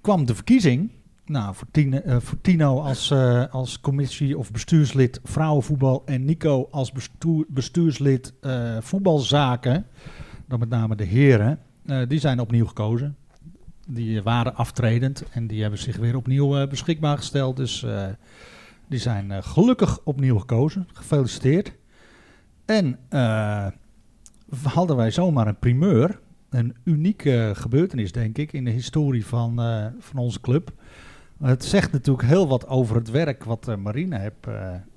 [0.00, 0.90] kwam de verkiezing.
[1.26, 6.68] Nou, voor, Tine, eh, voor Tino als, eh, als commissie of bestuurslid vrouwenvoetbal en Nico
[6.70, 9.86] als bestuur, bestuurslid eh, voetbalzaken,
[10.46, 13.16] dan met name de heren, eh, die zijn opnieuw gekozen.
[13.90, 17.56] Die waren aftredend en die hebben zich weer opnieuw eh, beschikbaar gesteld.
[17.56, 18.06] Dus eh,
[18.88, 20.88] die zijn eh, gelukkig opnieuw gekozen.
[20.92, 21.72] Gefeliciteerd.
[22.64, 22.98] En
[24.62, 26.20] hadden wij zomaar een primeur
[26.50, 29.56] een unieke gebeurtenis, denk ik, in de historie van,
[29.98, 30.72] van onze club.
[31.42, 34.46] Het zegt natuurlijk heel wat over het werk wat Marine heeft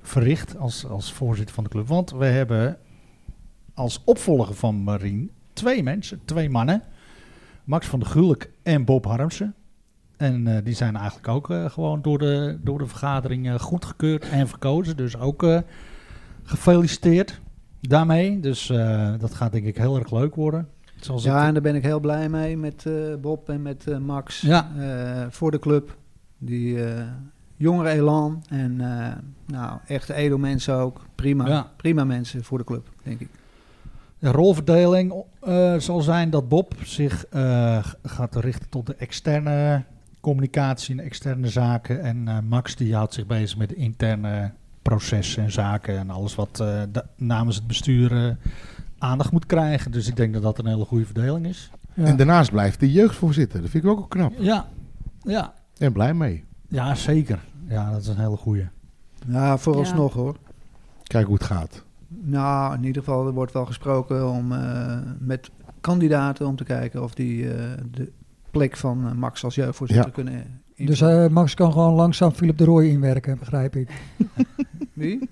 [0.02, 1.88] verricht als, als voorzitter van de club.
[1.88, 2.78] Want we hebben
[3.74, 6.84] als opvolger van Marine twee mensen, twee mannen.
[7.72, 9.56] Max van der Gulik en Bob Harmsen.
[10.18, 14.30] En eh, die zijn eigenlijk ook eh, gewoon door de, door de vergadering eh, goedgekeurd
[14.30, 14.98] en verkozen.
[14.98, 15.46] Dus ook
[16.44, 17.42] gefeliciteerd
[17.82, 18.40] daarmee.
[18.40, 18.68] Dus
[19.20, 20.68] dat gaat denk ik heel erg leuk worden.
[21.00, 22.86] Zoals Ja, en daar ben ik heel blij mee met
[23.22, 24.68] Bob en met Max Ja.
[25.30, 25.98] voor de club.
[26.38, 26.80] Die
[27.56, 28.76] jongere elan en
[29.46, 31.02] nou, echte edelmensen ook.
[31.16, 31.72] Prima, Ja.
[31.78, 33.30] prima mensen voor de club, denk ik.
[34.22, 39.84] De rolverdeling eh, zal zijn dat Bob zich eh, gaat richten tot de externe
[40.20, 42.02] communicatie en externe zaken.
[42.02, 46.36] En eh, Max die houdt zich bezig met de interne processen en zaken en alles
[46.36, 46.82] wat eh,
[47.16, 48.38] namens het bestuur
[48.98, 49.92] aandacht moet krijgen.
[49.92, 51.72] Dus ik denk dat dat een hele goede verdeling is.
[51.94, 52.06] Ja.
[52.06, 53.62] En daarnaast blijft de jeugdvoorzitter.
[53.62, 54.34] Dat vind ik ook wel knap.
[54.38, 54.68] Ja,
[55.22, 56.44] ja, En blij mee.
[56.68, 57.40] ja zeker.
[57.68, 58.68] Ja, dat is een hele goede.
[59.28, 60.36] Ja, vooralsnog hoor.
[61.04, 61.84] Kijk hoe het gaat.
[62.24, 65.50] Nou, in ieder geval, er wordt wel gesproken om, eh, met
[65.82, 68.12] kandidaten om te kijken of die eh, de
[68.52, 70.12] plek van eh, Max als jeugdvoorzitter Ja.
[70.14, 70.34] kunnen
[70.76, 71.24] Dus invullen.
[71.26, 73.90] eh, Max kan gewoon langzaam Philip de Rooij inwerken, begrijp ik.
[74.94, 75.30] Wie?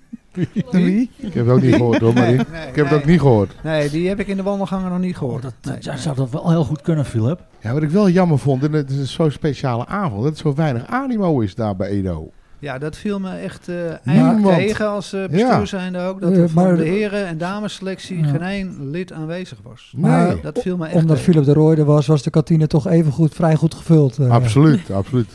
[0.70, 1.10] Wie?
[1.16, 2.40] Ik heb het ook niet gehoord hoor, Marie.
[2.52, 3.54] nee, Ik heb het ook niet gehoord.
[3.62, 5.42] Nee, die heb ik in de wandelgangen nog niet gehoord.
[5.42, 6.00] dat, Nee, ja, nee.
[6.00, 7.44] zou dat wel heel goed kunnen, Philip?
[7.60, 10.54] Ja, wat ik wel jammer vond, en het is zo'n speciale avond, dat er zo
[10.54, 12.30] weinig animo is daar bij Edo.
[12.60, 14.04] Ja, dat viel me echt eh eigenlijk
[14.36, 14.56] Niemand.
[14.56, 15.64] tegen als eh, bestuur Ja.
[15.64, 16.20] zijnde ook.
[16.20, 18.26] Dat Eh, er van maar- de heren- en damesselectie Ja.
[18.26, 19.92] geen één lid aanwezig was.
[19.96, 21.32] Maar Nee, Dat viel me echt Omdat tegen.
[21.32, 24.18] Philip de Rooij er was, was de kantine toch even goed, vrij goed gevuld.
[24.28, 25.30] absoluut, absoluut.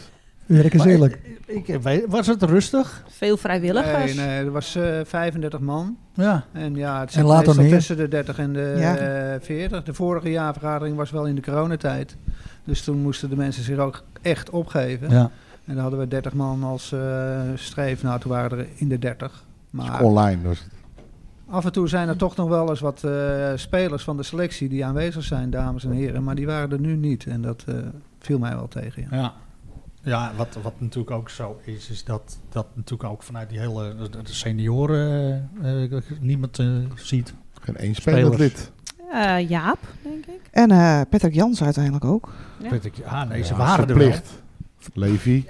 [0.50, 1.20] Eerlijk is eerlijk.
[1.46, 3.04] Ik, was het rustig?
[3.08, 4.16] Veel vrijwilligers.
[4.16, 5.98] Nee, nee, er was eh 35 man.
[6.14, 6.44] Ja.
[6.54, 7.74] En ja, het zit later meestal meer.
[7.74, 8.96] tussen de 30 en de Ja.
[8.98, 9.84] eh, 40.
[9.84, 12.16] De vorige jaarvergadering was wel in de coronatijd.
[12.64, 15.10] Dus toen moesten de mensen zich ook echt opgeven.
[15.10, 15.32] ja.
[15.66, 18.04] En dan hadden we 30 man als eh streef.
[18.04, 19.44] Nou, toen waren er in de 30.
[19.70, 20.74] Maar Online was het.
[21.50, 24.70] af en toe zijn er toch nog wel eens wat eh, spelers van de selectie
[24.70, 26.24] die aanwezig zijn, dames en heren.
[26.24, 27.26] Maar die waren er nu niet.
[27.26, 27.76] En dat eh,
[28.20, 29.08] viel mij wel tegen.
[29.12, 29.18] Ja.
[29.18, 29.34] Ja,
[30.02, 33.96] ja wat, wat natuurlijk ook zo is, is dat, dat natuurlijk ook vanuit die hele
[33.96, 35.50] de de senioren
[36.20, 37.34] niemand eh, ziet.
[37.62, 38.72] Geen één lid.
[39.12, 40.40] Eh, Jaap, denk ik.
[40.52, 42.34] En eh, Patrick Jans uiteindelijk ook.
[42.60, 42.72] Ja.
[42.72, 44.14] Ik, ja, nee, ze Ja, waren er wel.
[44.94, 45.46] Levi,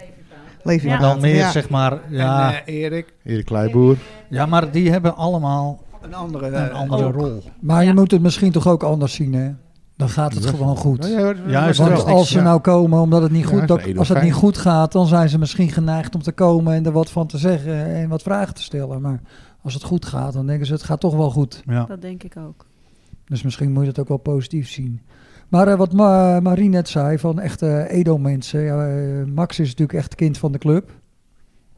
[0.64, 0.98] Levi Ja.
[0.98, 1.52] Dan meer Ja.
[1.52, 3.98] zeg maar, ja, En eh, Erik, Erik Kleiboer.
[4.30, 7.44] ja, maar die hebben allemaal een andere, een eh, andere rol.
[7.60, 7.88] Maar Ja.
[7.90, 9.52] je moet het misschien toch ook anders zien, hè?
[9.98, 11.06] Dan gaat het gewoon goed.
[11.06, 14.10] Ja, ja, Juist ja, Want als ze nou komen omdat het niet goed, dat- als
[14.10, 17.10] het niet goed gaat, dan zijn ze misschien geneigd om te komen en er wat
[17.12, 19.02] van te zeggen en wat vragen te stellen.
[19.02, 19.22] Maar
[19.62, 21.64] als het goed gaat, dan denken ze het gaat toch wel goed.
[21.66, 21.86] Ja.
[21.86, 22.66] Dat denk ik ook.
[23.28, 25.02] Dus misschien moet je het ook wel positief zien.
[25.50, 28.62] Maar eh, wat Ma Marie net zei, van echte Edo-mensen.
[28.62, 30.92] Ja, eh, Max is natuurlijk echt kind van de club.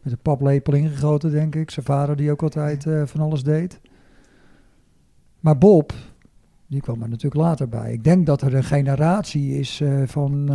[0.01, 1.71] Met een paplepel ingegoten, denk ik.
[1.71, 3.79] Zijn vader die ook altijd eh, van alles deed.
[5.39, 5.93] Maar Bob,
[6.67, 7.93] die kwam er natuurlijk later bij.
[7.93, 10.49] Ik denk dat er een generatie is van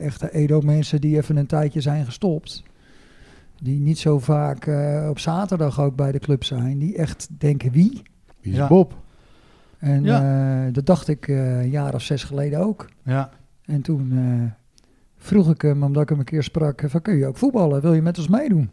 [0.00, 2.62] echte Edo-mensen die even een tijdje zijn gestopt.
[3.62, 4.70] Die niet zo vaak
[5.08, 6.78] op zaterdag ook bij de club zijn.
[6.78, 8.02] Die echt denken wie?
[8.40, 8.68] Wie is Ja.
[8.68, 8.94] Bob?
[9.78, 10.20] En Ja.
[10.66, 12.88] eh, dat dacht ik eh, een jaar of zes geleden ook.
[13.02, 13.30] Ja.
[13.64, 14.66] En toen eh,
[15.16, 17.80] vroeg ik hem, omdat ik hem een keer sprak, van kun je ook voetballen?
[17.80, 18.70] Wil je met ons meedoen?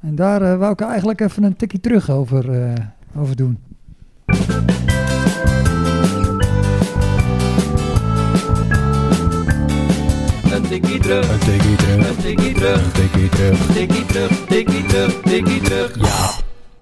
[0.00, 2.72] En daar wou ik eigenlijk even een tikje terug over, eh,
[3.16, 3.58] over doen.
[10.52, 14.84] Een tikkie terug, een tikkie terug, een tikkie terug, een tikkie terug, tikkie terug, tikkie
[14.86, 15.96] terug, tikkie terug.
[16.00, 16.30] Ja.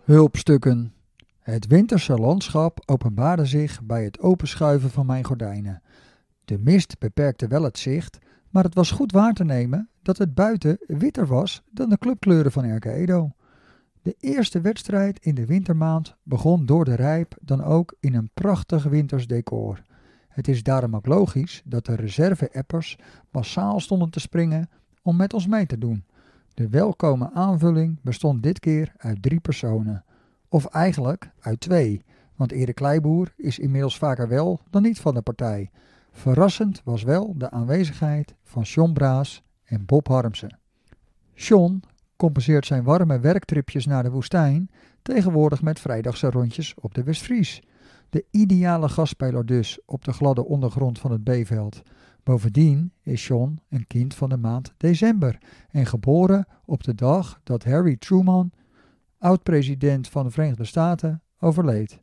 [0.04, 0.92] Hulpstukken.
[1.50, 5.82] Het winterse landschap openbaarde zich bij het openschuiven van mijn gordijnen.
[6.44, 8.18] De mist beperkte wel het zicht,
[8.50, 12.52] maar het was goed waar te nemen dat het buiten witter was dan de clubkleuren
[12.52, 13.30] van RK Edo.
[14.02, 18.82] De eerste wedstrijd in de wintermaand begon door de Rijp dan ook in een prachtig
[18.82, 19.82] winters decor.
[20.28, 22.98] Het is daarom ook logisch dat de reserve-appers
[23.30, 24.70] massaal stonden te springen
[25.02, 26.04] om met ons mee te doen.
[26.54, 30.04] De welkome aanvulling bestond dit keer uit drie personen.
[30.52, 32.04] Of eigenlijk uit twee,
[32.36, 35.70] want Erik Kleiboer is inmiddels vaker wel dan niet van de partij.
[36.12, 40.58] Verrassend was wel de aanwezigheid van John Braas en Bob Harmsen.
[41.34, 41.82] John
[42.16, 44.70] compenseert zijn warme werktripjes naar de woestijn
[45.02, 47.62] tegenwoordig met vrijdagse rondjes op de Westfries.
[48.08, 51.82] De ideale gastspeler dus op de gladde ondergrond van het B-veld.
[52.22, 55.38] Bovendien is John een kind van de maand december
[55.70, 58.52] en geboren op de dag dat Harry Truman,
[59.20, 61.98] oud-president van de Verenigde Staten, overleed.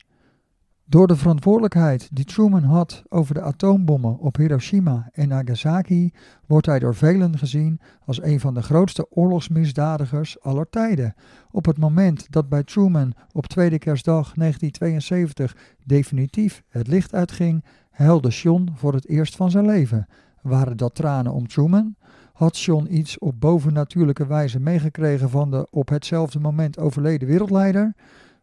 [0.84, 6.10] Door de verantwoordelijkheid die Truman had over de atoombommen op Hiroshima en Nagasaki,
[6.46, 11.14] wordt hij door velen gezien als een van de grootste oorlogsmisdadigers aller tijden.
[11.50, 18.28] Op het moment dat bij Truman op tweede kerstdag 1972 definitief het licht uitging, huilde
[18.28, 20.06] John voor het eerst van zijn leven.
[20.42, 21.96] Waren dat tranen om Truman?
[22.38, 27.94] Had John iets op bovennatuurlijke wijze meegekregen van de op hetzelfde moment overleden wereldleider?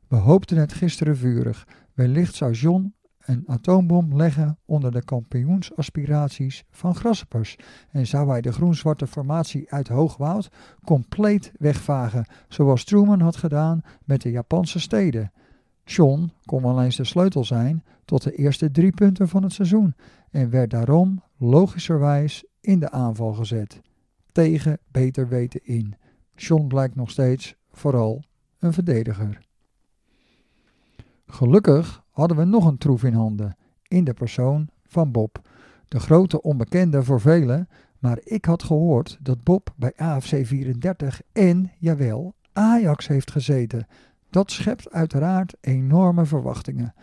[0.08, 1.68] We hoopten het gisteren vurig.
[1.94, 7.56] Wellicht zou John een atoombom leggen onder de kampioensaspiraties van Grasshoppers
[7.92, 10.50] en zou hij de groen-zwarte formatie uit Hoogwoud
[10.84, 15.32] compleet wegvagen, zoals Truman had gedaan met de Japanse steden.
[15.84, 19.96] John kon wel eens de sleutel zijn tot de eerste drie punten van het seizoen
[20.32, 23.82] en werd daarom logischerwijs in de aanval gezet.
[24.32, 25.96] Tegen beter weten in.
[26.36, 28.24] John blijkt nog steeds vooral
[28.60, 29.40] een verdediger.
[31.28, 35.42] Gelukkig hadden we nog een troef in handen, in de persoon van Bob.
[35.88, 37.68] De grote onbekende voor velen,
[38.00, 43.88] maar ik had gehoord dat Bob bij AFC 34 en, jawel, Ajax heeft gezeten.
[44.30, 46.94] Dat schept uiteraard enorme verwachtingen.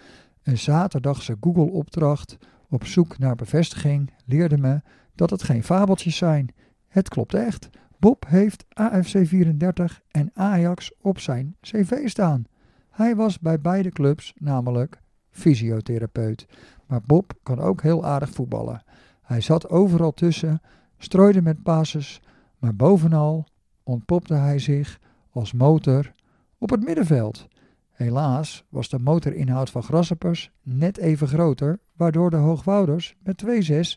[0.42, 4.81] Een zaterdagse Google-opdracht op zoek naar bevestiging leerde me
[5.14, 6.48] dat het geen fabeltjes zijn.
[6.88, 7.70] Het klopt echt.
[7.98, 12.44] Bob heeft AFC 34 en Ajax op zijn cv staan.
[12.90, 16.46] Hij was bij beide clubs namelijk fysiotherapeut.
[16.87, 18.83] Maar Bob kan ook heel aardig voetballen.
[19.22, 20.61] Hij zat overal tussen,
[20.98, 22.20] strooide met passes,
[22.59, 23.46] maar bovenal
[23.83, 24.98] ontpopte hij zich
[25.31, 26.12] als motor
[26.59, 27.48] op het middenveld.
[27.90, 33.44] Helaas was de motorinhoud van Grasshoppers net even groter, waardoor de Hoogwouders met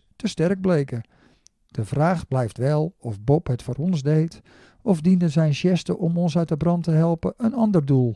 [0.01, 1.01] 2-6 te sterk bleken.
[1.67, 4.41] De vraag blijft wel of Bob het voor ons deed,
[4.81, 8.15] of diende zijn geste om ons uit de brand te helpen een ander doel.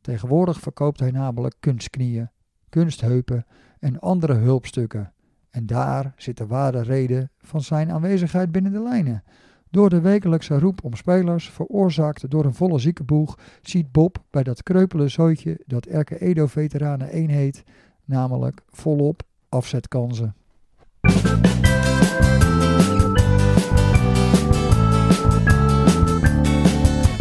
[0.00, 2.30] Tegenwoordig verkoopt hij namelijk kunstknieën,
[2.68, 3.46] kunstheupen
[3.78, 5.12] en andere hulpstukken.
[5.50, 9.22] En daar zit de ware reden van zijn aanwezigheid binnen de lijnen.
[9.70, 14.62] Door de wekelijkse roep om spelers, veroorzaakt door een volle ziekenboeg, ziet Bob bij dat
[14.62, 17.64] kreupele zooitje dat Erke Edo Veteranen 1 heet,
[18.04, 20.34] namelijk volop afzetkansen.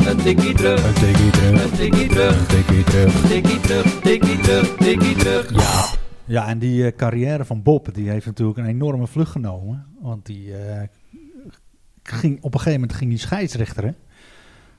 [0.07, 4.39] Een tikkie terug, een tikkie terug, een tikkie terug, een tikkie terug, tikkie terug, tikkie
[4.39, 5.51] terug, tikkie terug.
[5.51, 6.01] Ja.
[6.25, 9.85] Ja, en die eh, carrière van Bob, die heeft natuurlijk een enorme vlucht genomen.
[9.99, 10.87] Want die eh,
[12.03, 13.95] ging, op een gegeven moment ging hij scheidsrechteren.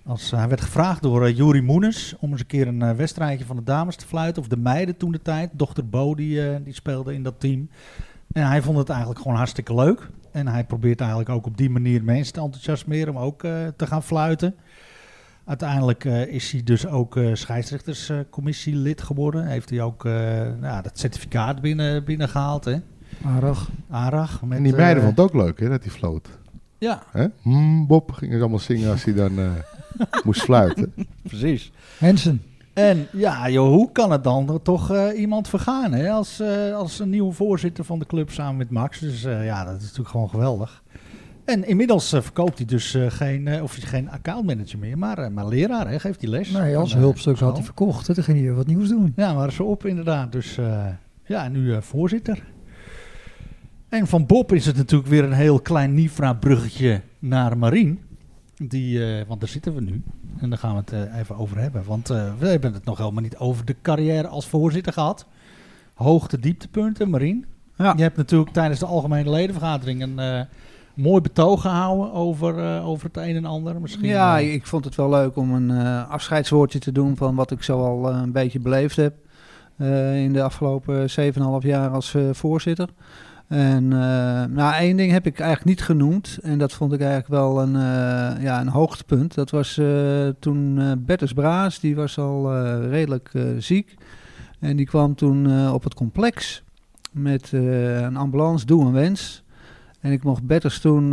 [0.05, 3.45] Als, hij werd gevraagd door uh, Juri Moenes om eens een keer een uh, wedstrijdje
[3.45, 4.43] van de dames te fluiten.
[4.43, 5.51] Of de meiden toen de tijd.
[5.53, 7.69] Dochter Bo die, uh, die speelde in dat team.
[8.35, 10.09] En hij vond het eigenlijk gewoon hartstikke leuk.
[10.33, 13.87] En hij probeert eigenlijk ook op die manier mensen te enthousiasmeren om ook uh, te
[13.87, 14.55] gaan fluiten.
[15.45, 19.47] Uiteindelijk uh, is hij dus ook uh, scheidsrechterscommissielid geworden.
[19.47, 20.13] Heeft hij ook uh,
[20.61, 22.65] nou, dat certificaat binnen, binnengehaald.
[22.65, 22.77] Hè?
[23.25, 23.71] Arag.
[23.91, 24.43] Arag.
[24.43, 26.29] Met, en die meiden vond het ook leuk, hè, dat hij floot.
[26.79, 27.03] Ja.
[27.11, 27.27] Hè?
[27.43, 29.33] Mm, Bob gingen ze allemaal zingen als hij dan
[30.25, 30.93] moest fluiten.
[31.23, 31.73] Precies.
[31.99, 32.43] Hensen.
[32.75, 36.11] En ja, joh, hoe kan het dan toch eh, iemand vergaan hè?
[36.11, 38.99] Als, eh, als een nieuwe voorzitter van de club samen met Max.
[38.99, 40.83] Dus eh, ja, dat is natuurlijk gewoon geweldig.
[41.45, 45.89] En inmiddels verkoopt hij dus geen, of geen accountmanager meer, maar, maar leraar.
[45.89, 45.99] Hè?
[45.99, 46.51] Geeft hij les.
[46.51, 48.07] Nee, als hulpstuk had hij verkocht.
[48.07, 48.15] hè.
[48.15, 49.13] Toen ging hij wat nieuws doen.
[49.17, 50.33] Ja, maar zo op inderdaad.
[50.33, 50.59] Dus
[51.25, 52.43] ja, nu voorzitter.
[53.89, 58.01] En van Bob is het natuurlijk weer een heel klein Nifra-bruggetje naar Marien.
[58.57, 60.03] Die, eh, want daar zitten we nu.
[60.39, 61.85] En daar gaan we het eh, even over hebben.
[61.85, 65.27] Want eh, we hebben het nog helemaal niet over de carrière als voorzitter gehad.
[65.95, 67.45] Hoogte, dieptepunten, Marien.
[67.77, 67.93] Ja.
[67.97, 70.47] Je hebt natuurlijk tijdens de algemene ledenvergadering een
[70.95, 73.81] mooi betoog gehouden over, over het een en ander.
[73.81, 75.71] Misschien, Ja, ik vond het wel leuk om een
[76.07, 79.15] afscheidswoordje te doen van wat ik zo al een beetje beleefd heb
[80.15, 82.89] in de afgelopen 7,5 jaar als voorzitter.
[83.49, 87.29] En eh, nou, één ding heb ik eigenlijk niet genoemd en dat vond ik eigenlijk
[87.29, 89.35] wel een, eh, ja, een hoogtepunt.
[89.35, 93.95] Dat was eh, toen Bertus Braas, die was al redelijk ziek
[94.61, 96.63] en die kwam toen op het complex
[97.13, 99.43] met een ambulance Doe een Wens.
[100.01, 101.13] En ik mocht Bertus toen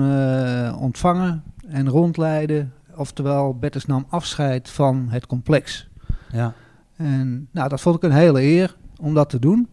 [0.75, 2.73] ontvangen en rondleiden.
[2.95, 5.87] Oftewel, Bertus nam afscheid van het complex.
[6.31, 6.53] ja.
[6.95, 9.67] En nou, dat vond ik een hele eer om dat te doen.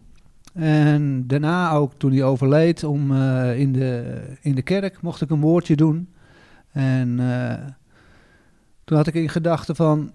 [0.53, 5.29] En daarna ook, toen hij overleed, om, eh, in, de, in de kerk mocht ik
[5.29, 6.09] een woordje doen.
[6.71, 7.65] En eh,
[8.83, 10.11] toen had ik in gedachten van,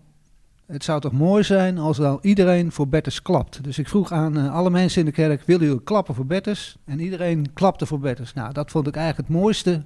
[0.66, 3.64] het zou toch mooi zijn als dan iedereen voor Bertus klapt.
[3.64, 6.77] Dus ik vroeg aan eh, alle mensen in de kerk, willen jullie klappen voor Bertus?
[6.85, 8.33] En iedereen klapte voor Bertus.
[8.33, 9.83] Nou, dat vond ik eigenlijk het mooiste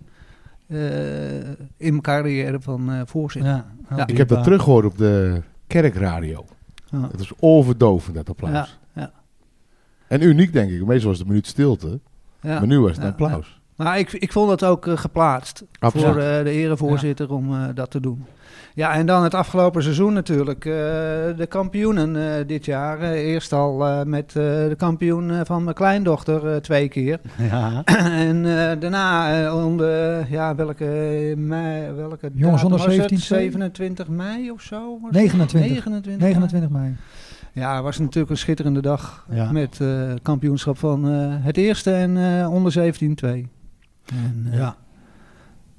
[1.77, 3.53] in mijn carrière van voorzitter.
[3.53, 4.07] Ja, Ja.
[4.07, 6.45] Ik heb dat teruggehoord op de kerkradio.
[6.91, 7.01] Ja.
[7.11, 8.79] Het was overdovend, dat applaus.
[10.09, 10.87] En uniek, denk ik.
[10.87, 11.99] Meestal was het een minuut stilte.
[12.41, 12.59] Ja.
[12.59, 13.61] Maar nu was het Ja, applaus.
[13.77, 16.07] Maar ik, ik vond het ook eh, geplaatst Absoluut.
[16.07, 18.25] voor eh, de erevoorzitter om eh, dat te doen.
[18.75, 20.65] Ja, en dan het afgelopen seizoen natuurlijk.
[20.65, 20.73] eh,
[21.37, 23.03] de kampioenen eh, dit jaar.
[23.13, 27.21] Eerst al eh, met eh, de kampioen eh, van mijn kleindochter eh, twee keer.
[27.51, 27.85] Ja.
[28.29, 33.09] en eh, daarna eh, om de, ja, welke mei, welke Jongens datum onder was het?
[33.09, 34.99] 17, 27 mei of zo?
[35.01, 35.13] was het?
[35.13, 35.69] 29.
[35.71, 36.33] 29, mei?
[36.33, 36.95] 29 mei.
[37.59, 39.53] Ja, het was natuurlijk een schitterende dag Ja.
[39.53, 43.49] met eh kampioenschap van eh, het eerste en eh, onder 17 2.
[44.07, 44.77] En, eh, ja.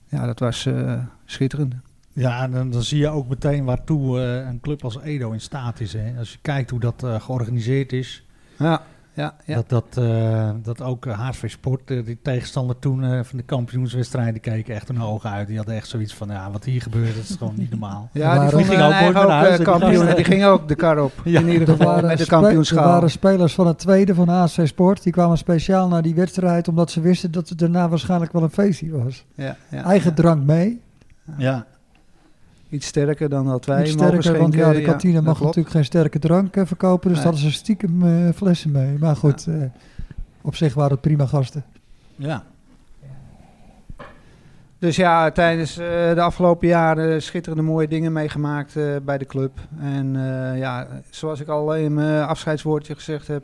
[0.07, 0.67] ja, dat was
[1.25, 1.73] schitterend.
[2.13, 5.79] Ja, en dan, dan zie je ook meteen waartoe een club als Edo in staat
[5.79, 5.93] is.
[5.93, 6.13] Hè?
[6.17, 8.25] Als je kijkt hoe dat georganiseerd is.
[8.57, 8.81] Ja,
[9.13, 9.55] ja, ja.
[9.55, 13.43] Dat, dat, eh, dat ook eh, HSV Sport, eh, die tegenstander toen eh, van de
[13.43, 15.47] kampioenswedstrijd, die keken echt hun ogen uit.
[15.47, 18.09] Die hadden echt zoiets van, ja, wat hier gebeurt, dat is gewoon niet normaal.
[18.13, 20.15] Ja, die waren- vonden Die gingen ook ook naar huis, eh, die kampioen.
[20.15, 21.11] Die gingen ook de kar op.
[21.23, 21.39] Ja.
[21.39, 22.85] in ieder Er geval met de spe- er kampioenschaal.
[22.87, 25.03] waren spelers van het tweede van ASC Sport.
[25.03, 26.67] Die kwamen speciaal naar die wedstrijd.
[26.67, 29.25] Omdat ze wisten dat het daarna waarschijnlijk wel een feestje was.
[29.35, 30.15] Ja, ja, Eigen ja.
[30.15, 30.81] drank mee.
[31.37, 31.65] Ja,
[32.69, 35.39] Iets sterker dan dat wij Iets sterker, want ja, de kantine mag klopt.
[35.39, 37.07] natuurlijk geen sterke drank eh, verkopen.
[37.07, 37.25] Dus Nee.
[37.27, 38.97] hadden ze stiekem eh, flessen mee.
[38.97, 39.55] Maar goed, eh,
[40.41, 41.63] op zich waren het prima gasten.
[42.15, 42.43] ja.
[44.79, 48.73] Dus ja, tijdens de afgelopen jaren schitterende mooie dingen meegemaakt
[49.05, 49.59] bij de club.
[49.79, 50.13] En
[50.57, 53.43] ja, zoals ik al in mijn afscheidswoordje gezegd heb,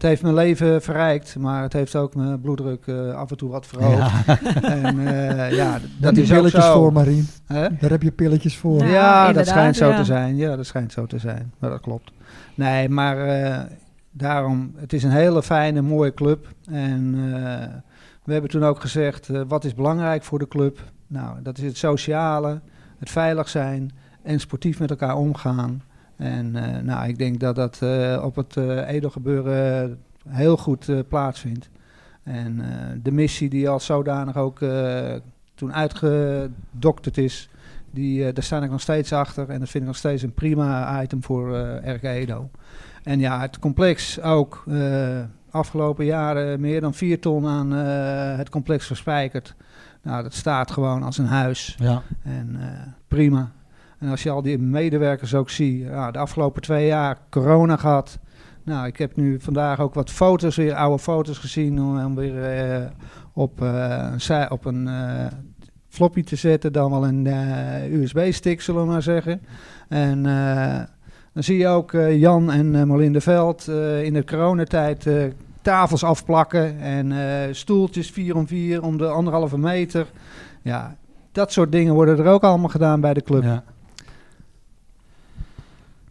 [0.00, 3.50] het heeft mijn leven verrijkt, maar het heeft ook mijn bloeddruk eh, af en toe
[3.50, 3.96] wat verhoogd.
[4.26, 4.38] Ja.
[4.62, 6.72] En eh, ja, Daar dat heb je is ook pilletjes zo.
[6.72, 7.26] voor, Marien.
[7.46, 7.76] Hè?
[7.76, 8.78] Daar heb je pilletjes voor.
[8.84, 8.86] Ja,
[9.26, 9.96] Ja, dat schijnt zo ja.
[9.96, 10.36] te zijn.
[10.36, 11.52] Ja, dat schijnt zo te zijn.
[11.58, 12.12] Maar dat klopt.
[12.54, 13.58] Nee, maar eh,
[14.10, 16.46] daarom, het is een hele fijne, mooie club.
[16.70, 17.66] En eh,
[18.24, 20.78] we hebben toen ook gezegd, eh, wat is belangrijk voor de club?
[21.06, 22.60] Nou, dat is het sociale,
[22.98, 23.90] het veilig zijn
[24.22, 25.82] en sportief met elkaar omgaan.
[26.20, 31.70] En eh, nou, ik denk dat dat eh, op het eh Edo-gebeuren heel goed plaatsvindt.
[32.22, 32.62] En
[33.02, 34.58] de missie die als zodanig ook
[35.54, 37.48] toen uitgedokterd is,
[37.90, 39.48] die, daar sta ik nog steeds achter.
[39.48, 42.50] En dat vind ik nog steeds een prima item voor RK Edo.
[43.02, 44.64] En ja, het complex ook.
[44.68, 47.70] eh, afgelopen jaren meer dan 4 ton aan
[48.38, 49.54] het complex verspijkerd.
[50.02, 51.76] Nou, dat staat gewoon als een huis.
[51.78, 52.02] ja.
[52.22, 52.68] En eh,
[53.08, 53.50] prima.
[54.00, 55.82] En als je al die medewerkers ook ziet.
[55.82, 58.18] Ja, de afgelopen twee jaar corona gehad.
[58.64, 61.80] Nou, ik heb nu vandaag ook wat foto's, weer oude foto's gezien.
[61.80, 62.86] Om, om weer eh,
[63.32, 65.26] op, eh, op een eh,
[65.88, 66.72] floppy te zetten.
[66.72, 69.40] Dan wel een eh, USB-stick, zullen we maar zeggen.
[69.88, 70.22] En
[71.32, 73.68] dan zie je ook Jan en uh, Molinde Veld
[74.02, 75.08] in de coronatijd
[75.62, 76.80] tafels afplakken.
[76.80, 77.12] En
[77.54, 80.06] stoeltjes vier om vier om de anderhalve meter.
[80.62, 80.96] Ja,
[81.32, 83.42] dat soort dingen worden er ook allemaal gedaan bij de club.
[83.42, 83.64] Ja.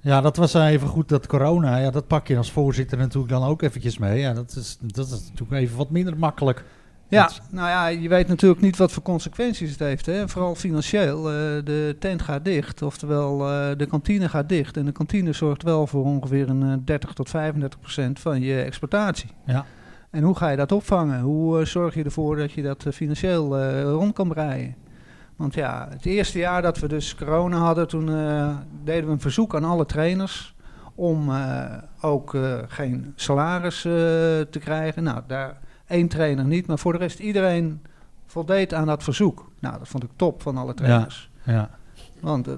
[0.02, 1.78] Ja, dat was even goed, dat corona.
[1.78, 4.20] Ja, dat pak je als voorzitter natuurlijk dan ook eventjes mee.
[4.20, 6.64] Ja, dat is, dat is natuurlijk even wat minder makkelijk.
[7.08, 10.06] Ja, Dat- nou ja, je weet natuurlijk niet wat voor consequenties het heeft.
[10.06, 10.28] Hè?
[10.28, 11.18] Vooral financieel.
[11.18, 11.34] Eh,
[11.64, 14.78] de tent gaat dicht, oftewel eh, de kantine gaat dicht.
[14.78, 18.62] En de kantine zorgt wel voor ongeveer een eh, 30 tot 35 procent van je
[18.62, 19.30] exploitatie.
[19.46, 19.66] Ja.
[20.12, 21.20] En hoe ga je dat opvangen?
[21.22, 24.76] Hoe eh, zorg je ervoor dat je dat eh, financieel eh, rond kan breien?
[25.40, 28.50] Want ja, het eerste jaar dat we dus corona hadden, toen eh,
[28.84, 30.56] deden we een verzoek aan alle trainers
[30.96, 31.64] om eh,
[32.02, 33.92] ook eh, geen salaris eh,
[34.50, 35.04] te krijgen.
[35.04, 37.82] Nou, daar één trainer niet, maar voor de rest iedereen
[38.26, 39.52] voldeed aan dat verzoek.
[39.60, 41.30] Nou, dat vond ik top van alle trainers.
[41.44, 41.70] Ja.
[42.20, 42.54] Want, eh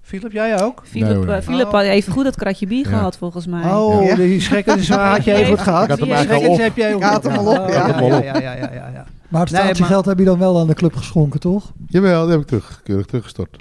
[0.00, 0.82] Philip, jij ook?
[0.84, 1.72] Philip, Nee, Philip Oh.
[1.72, 2.96] had even goed dat kratje bier Ja.
[2.96, 3.70] gehad, volgens mij.
[3.72, 4.14] Oh, Ja.
[4.14, 5.82] die schrikken had je even goed gehad.
[5.82, 7.74] Ik had hem Die al heb je even Ik had hem al op, Oh, ja.
[7.74, 8.40] ja, Ik had hem al ja, op.
[8.40, 9.04] ja, ja, ja, ja.
[9.30, 11.72] Maar het Nee, statiegeld heb je dan wel aan de club geschonken, toch?
[11.86, 13.56] Jawel, dat heb ik terug, keurig teruggestort.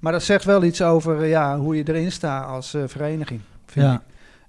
[0.00, 3.40] Maar dat zegt wel iets over eh, ja, hoe je erin staat als eh, vereniging.
[3.66, 3.94] Vind Ja.
[3.94, 4.00] ik.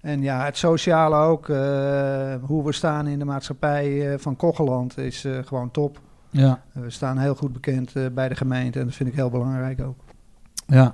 [0.01, 1.49] En ja, het sociale ook.
[1.49, 5.99] eh, hoe we staan in de maatschappij eh, van Kocheland is eh, gewoon top.
[6.29, 6.61] Ja.
[6.71, 9.81] we staan heel goed bekend eh, bij de gemeente en dat vind ik heel belangrijk
[9.81, 9.95] ook.
[10.67, 10.93] Ja.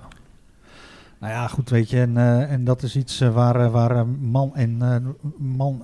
[1.20, 4.08] Nou ja, goed, weet je, en, eh, en dat is iets eh, waar, eh, waar
[4.08, 4.78] man en,
[5.38, 5.84] man,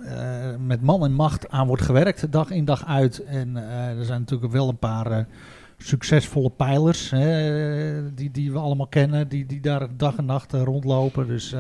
[0.59, 3.23] met man en macht aan wordt gewerkt, dag in dag uit.
[3.23, 3.55] En
[3.97, 5.27] er zijn natuurlijk wel een paar
[5.77, 11.27] succesvolle pijlers hè, die, die we allemaal kennen, die, die daar dag en nacht rondlopen.
[11.27, 11.55] Dus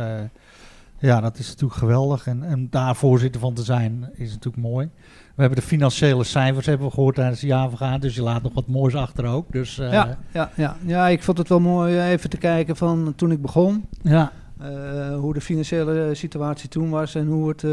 [1.09, 2.27] ja, dat is natuurlijk geweldig.
[2.27, 4.89] En, en daar voorzitter van te zijn is natuurlijk mooi.
[5.35, 8.53] We hebben de financiële cijfers hebben we gehoord tijdens de jaarvergadering, dus je laat nog
[8.53, 9.51] wat moois achter ook.
[9.51, 10.75] Dus eh, ja, ja, ja.
[10.85, 13.85] ja, ik vond het wel mooi eh, even te kijken van toen ik begon.
[14.01, 14.31] ja.
[14.59, 17.63] eh, hoe de financiële situatie toen was en hoe het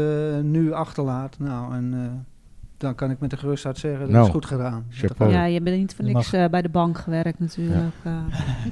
[0.43, 1.35] nu achterlaat.
[1.39, 1.99] Nou, en eh,
[2.77, 4.85] dan kan ik met de gerustheid zeggen, dat Nou, is goed gedaan.
[5.17, 7.93] Ja, je bent niet voor niks eh, bij de bank gewerkt natuurlijk.
[8.03, 8.13] eh.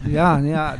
[0.05, 0.75] Ja, ja.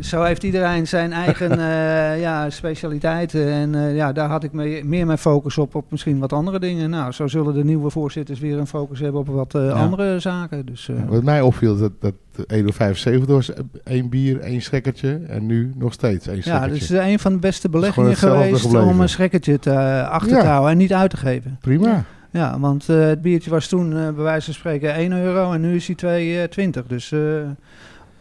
[0.00, 3.52] Zo heeft iedereen zijn eigen eh, ja, specialiteiten.
[3.52, 6.58] En eh, ja, daar had ik me, meer mijn focus op, op misschien wat andere
[6.58, 6.90] dingen.
[6.90, 10.66] Nou, zo zullen de nieuwe voorzitters weer een focus hebben op wat eh, andere zaken.
[10.66, 12.14] Dus, Wat mij opviel, dat, dat
[12.46, 13.50] Edo 75 was
[13.84, 15.20] één bier, één schrekkertje.
[15.28, 16.94] En nu nog steeds één ja, schrekkertje.
[16.94, 18.88] dat is een van de beste beleggingen geweest gebleven.
[18.88, 21.58] om een schrekkertje te, achter te houden en niet uit te geven.
[21.60, 22.04] Prima.
[22.30, 25.90] Ja, want het biertje was toen bij wijze van spreken 1 euro en nu is
[25.96, 26.86] hij 2,20.
[26.86, 27.12] dus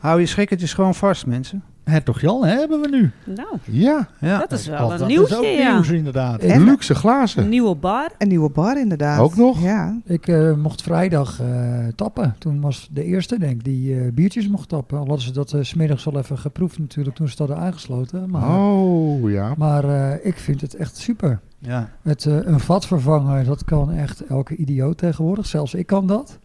[0.01, 1.63] hou je schrekkertjes gewoon vast, mensen.
[1.83, 3.11] Hertog Jan hè, hebben we nu.
[3.35, 4.39] Nou, Ja, Ja.
[4.39, 5.73] dat is wel Want een dat nieuwtje, is ook ja.
[5.73, 6.39] nieuws inderdaad.
[6.39, 7.49] En- luxe Een glazen.
[7.49, 8.09] nieuwe bar.
[8.17, 9.19] Een nieuwe bar inderdaad.
[9.19, 9.61] Ook nog?
[9.63, 9.97] Ja.
[10.05, 12.35] Ik eh, mocht vrijdag eh, tappen.
[12.37, 14.97] Toen was de eerste, denk ik, die eh, biertjes mocht tappen.
[14.97, 17.65] Al hadden ze dat eh, 's smiddags al even geproefd natuurlijk toen ze het hadden
[17.65, 18.29] aangesloten.
[18.29, 19.53] Maar, Oh, ja.
[19.57, 21.39] maar eh, ik vind het echt super.
[21.59, 21.89] Ja.
[22.01, 25.45] Het, eh, een vat vervangen, dat kan echt elke idioot tegenwoordig.
[25.45, 26.39] Zelfs ik kan dat.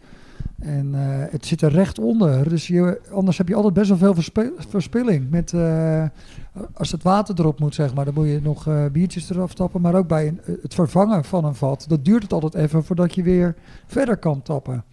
[0.59, 1.01] En eh,
[1.31, 2.49] het zit er recht onder.
[2.49, 4.23] Dus je, anders heb je altijd best wel veel
[4.69, 5.31] verspilling.
[5.31, 6.05] Met, eh,
[6.73, 9.81] als het water erop moet, zeg maar, dan moet je nog eh, biertjes eraf tappen.
[9.81, 13.23] Maar ook bij het vervangen van een vat, dat duurt het altijd even voordat je
[13.23, 13.55] weer
[13.87, 14.85] verder kan tappen.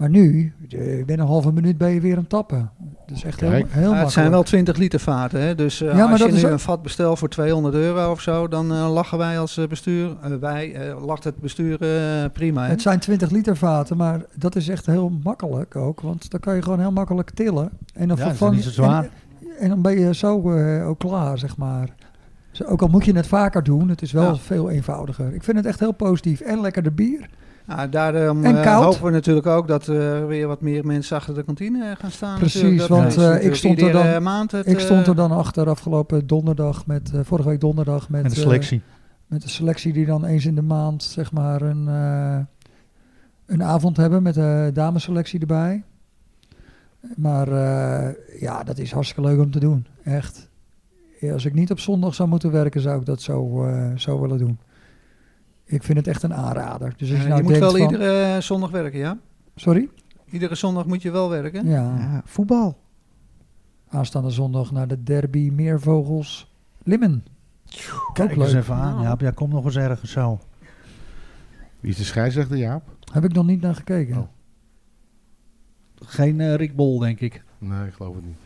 [0.00, 2.70] Maar nu, eh, binnen een halve minuut ben je weer aan het tappen.
[3.06, 3.66] Dus echt heel, Kijk.
[3.68, 5.54] heel Ja, het zijn wel 20 liter vaten, hè?
[5.54, 8.10] dus eh, Ja, als dat je is nu ook- een vat bestelt voor 200 euro
[8.10, 10.16] of zo, dan eh, lachen wij als bestuur.
[10.40, 11.78] Wij eh, lacht het bestuur
[12.32, 12.62] prima.
[12.64, 12.68] Hè?
[12.70, 16.00] Het zijn 20 liter vaten, maar dat is echt heel makkelijk ook.
[16.00, 17.70] Want dan kan je gewoon heel makkelijk tillen.
[17.94, 19.02] En dan Ja, dat is vervang niet zo zwaar.
[19.04, 19.10] En,
[19.58, 20.42] en dan ben je zo
[20.86, 21.88] ook klaar, zeg maar.
[22.50, 24.36] Dus ook al moet je het vaker doen, het is wel Ja.
[24.36, 25.34] veel eenvoudiger.
[25.34, 26.40] Ik vind het echt heel positief.
[26.40, 27.28] En lekker de bier.
[27.76, 28.84] Ja, daarom En eh, koud.
[28.84, 32.10] hopen we natuurlijk ook dat er weer wat meer mensen achter de kantine eh, gaan
[32.10, 32.38] staan.
[32.38, 35.30] Precies, want, eh, natuurlijk ik stond er dan- maand het, ik stond er eh, dan
[35.32, 38.82] achter afgelopen donderdag, met, eh, vorige week donderdag, met, Met de eh, selectie.
[39.26, 42.38] met de selectie die dan eens in de maand, zeg maar, een, eh,
[43.46, 45.82] een avond hebben met de dameselectie erbij.
[47.16, 49.86] Maar eh, ja, dat is hartstikke leuk om te doen.
[50.04, 50.48] Echt.
[51.20, 54.20] Ja, als ik niet op zondag zou moeten werken, zou ik dat zo, eh, zo
[54.20, 54.58] willen doen.
[55.70, 56.94] Ik vind het echt een aanrader.
[56.96, 59.18] Dus als je, eh, nou je moet denkt wel van- iedere eh, zondag werken, ja?
[59.54, 59.88] Sorry?
[60.30, 61.66] Iedere zondag moet je wel werken.
[61.66, 61.96] Ja.
[61.98, 62.78] Ja, voetbal.
[63.88, 67.24] Aanstaande zondag naar de derby Meervogels Limmen.
[68.12, 68.94] Kijk Ook eens even aan.
[68.94, 69.02] Nou.
[69.06, 70.38] Ja, jij komt nog eens ergens zo.
[71.80, 72.82] Wie is de scheidsrechter, Jaap?
[73.12, 74.16] Heb ik nog niet naar gekeken.
[74.16, 74.26] Oh.
[75.94, 77.44] Geen eh, Rick Bol, denk ik.
[77.58, 78.36] Nee, ik geloof het niet.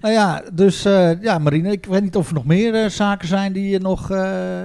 [0.00, 3.28] Nou ja, dus eh, ja, Marine, ik weet niet of er nog meer eh, zaken
[3.28, 4.18] zijn die je nog eh,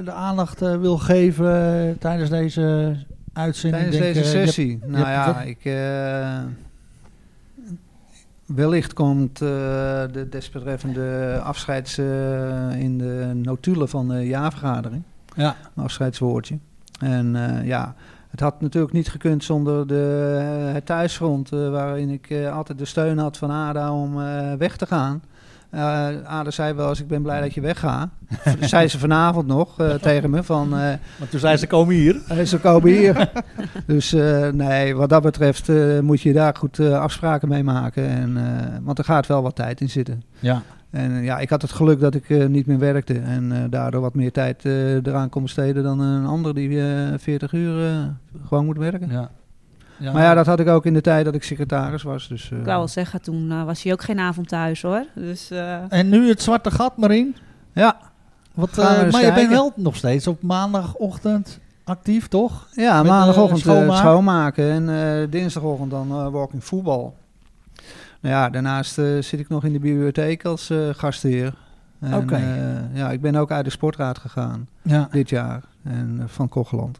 [0.03, 2.95] de aandacht wil geven tijdens deze
[3.33, 3.83] uitzending.
[3.83, 4.79] Tijdens denk, deze je hebt- sessie.
[4.81, 5.63] je nou ja, ik,
[8.45, 11.97] wellicht komt de desbetreffende afscheids
[12.77, 15.03] in de notulen van de jaarvergadering.
[15.35, 15.55] Ja.
[15.75, 16.57] Een afscheidswoordje.
[16.99, 17.95] En ja,
[18.35, 22.77] het had natuurlijk niet gekund zonder de, eh, het thuisfront, eh, waarin ik eh, altijd
[22.77, 24.15] de steun had van ADA om
[24.57, 25.23] weg te gaan.
[26.25, 28.09] Ader zei wel eens, ik ben blij dat je weggaat.
[28.61, 32.45] zei ze vanavond nog tegen me van, eh, Want toen zei ze komen hier.
[32.45, 33.31] ze komen hier.
[33.87, 34.11] dus
[34.51, 35.71] nee, wat dat betreft
[36.01, 38.07] moet je daar goed afspraken mee maken.
[38.07, 38.37] En,
[38.83, 40.23] want er gaat wel wat tijd in zitten.
[40.39, 40.61] Ja.
[40.95, 43.19] En eh, ja, ik had het geluk dat ik eh, niet meer werkte.
[43.19, 47.13] En eh, daardoor wat meer tijd eh, eraan kon besteden dan een ander die eh
[47.17, 47.97] 40 uur eh,
[48.47, 49.11] gewoon moet werken.
[49.11, 49.29] ja.
[49.97, 50.11] ja.
[50.11, 52.27] Maar ja, dat had ik ook in de tijd dat ik secretaris was.
[52.27, 55.05] Dus, eh, Ik wou wel zeggen, toen was hij ook geen avond thuis hoor.
[55.15, 57.35] Dus eh, En nu het zwarte gat, Marien.
[57.73, 57.97] ja,
[58.53, 62.67] Wat, eh, maar je bent wel nog steeds op maandagochtend actief, toch?
[62.71, 63.97] ja Met, maandagochtend schoonmaken?
[63.97, 64.89] schoonmaken en
[65.23, 67.15] eh, dinsdagochtend dan eh, walking voetbal.
[68.21, 71.53] Nou ja, daarnaast eh, zit ik nog in de bibliotheek als eh, gastheer.
[72.13, 72.35] Oké.
[72.35, 72.41] eh,
[72.97, 75.07] ja, ik ben ook uit de sportraad gegaan Ja.
[75.11, 76.99] dit jaar en, van Kocheland.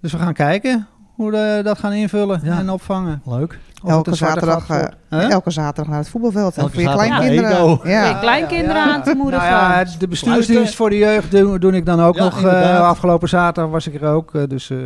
[0.00, 2.58] Dus we gaan kijken hoe we dat gaan invullen Ja.
[2.58, 3.22] en opvangen.
[3.24, 3.58] Leuk.
[3.82, 4.68] Of Elke zaterdag?
[5.08, 6.56] Elke zaterdag naar het voetbalveld.
[6.56, 7.78] Elke voor je kleinkinderen.
[7.84, 8.08] Ja.
[8.08, 9.50] je kleinkinderen aan te moedigen.
[9.50, 12.42] Nou de bestuursdienst voor de jeugd doe, doe ik dan ook Ja, nog.
[12.42, 14.48] eh, afgelopen zaterdag was ik er ook.
[14.50, 14.78] dus eh,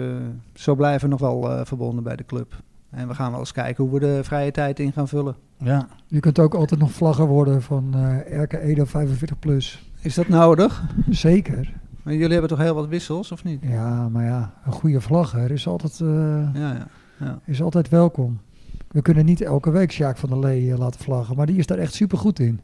[0.54, 2.54] zo blijven we nog wel eh, verbonden bij de club.
[2.90, 5.36] En we gaan wel eens kijken hoe we de vrije tijd in gaan vullen.
[5.58, 5.88] Ja.
[6.06, 9.90] Je kunt ook altijd nog vlagger worden van eh RK Edo 45 plus.
[10.00, 10.82] Is dat nodig?
[11.08, 11.72] Zeker.
[12.02, 13.60] Maar jullie hebben toch heel wat wissels, of niet?
[13.62, 16.86] Ja, maar ja, een goede vlagger is altijd, eh, Ja,
[17.18, 17.38] ja.
[17.44, 18.40] is altijd welkom.
[18.88, 21.66] We kunnen niet elke week Sjaak van der Lee eh, laten vlaggen, maar die is
[21.66, 22.60] daar echt super goed in.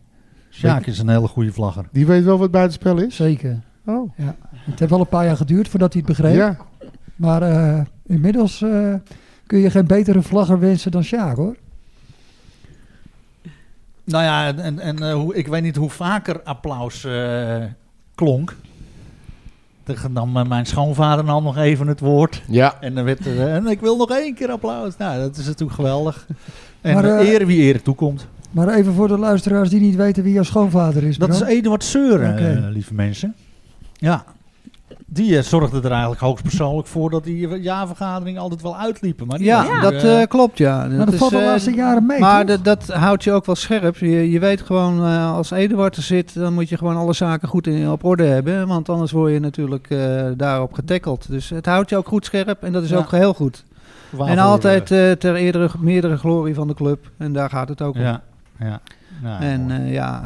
[0.51, 1.89] Sjaak is een hele goede vlagger.
[1.93, 3.17] Die weet wel wat buitenspel is?
[3.17, 3.61] Zeker.
[3.87, 4.11] Oh.
[4.51, 6.35] Het heeft wel een paar jaar geduurd voordat hij het begreep.
[6.35, 6.57] Ja.
[7.17, 8.95] Maar eh, inmiddels eh,
[9.47, 11.57] kun je geen betere vlagger wensen dan Sjaak hoor.
[14.05, 17.65] Nou ja, en, en eh, hoe, ik weet niet hoe vaker applaus eh,
[18.15, 18.57] klonk.
[19.85, 22.43] Tegen nam eh, mijn schoonvader nam nog even het woord.
[22.49, 22.77] Ja.
[22.81, 24.97] En dan werd er, en ik wil nog één keer applaus.
[24.97, 26.27] Nou, dat is natuurlijk geweldig.
[26.81, 28.27] En Maar, eh, eh, ere wie ere toekomt.
[28.51, 31.19] Maar even voor de luisteraars die niet weten wie jouw schoonvader is.
[31.19, 31.41] Dat is.
[31.41, 32.63] Eduard Seuren, Oké.
[32.65, 33.35] eh, lieve mensen.
[33.93, 34.25] Ja.
[35.07, 39.27] Die eh, zorgde er eigenlijk hoogstpersoonlijk voor dat die jaarvergadering altijd wel uitliepen.
[39.27, 40.87] Maar Ja, dat eh, klopt, ja.
[40.87, 43.97] maar dat valt de laatste jaren mee Maar dat, dat houdt je ook wel scherp.
[43.97, 45.01] Je, je weet gewoon,
[45.35, 48.69] als Eduard er zit, dan moet je gewoon alle zaken goed in, op orde hebben.
[48.69, 49.89] Want anders word je natuurlijk
[50.37, 51.29] daarop getackeld.
[51.31, 52.97] Dus het houdt je ook goed scherp en dat is Ja.
[52.97, 53.65] ook heel goed.
[54.11, 54.87] waarvoor, en altijd
[55.21, 57.11] ter eerdere, meerdere glorie van de club.
[57.19, 58.01] En daar gaat het ook om.
[58.01, 58.23] ja,
[58.59, 58.81] ja.
[59.23, 60.23] Nou, en ja,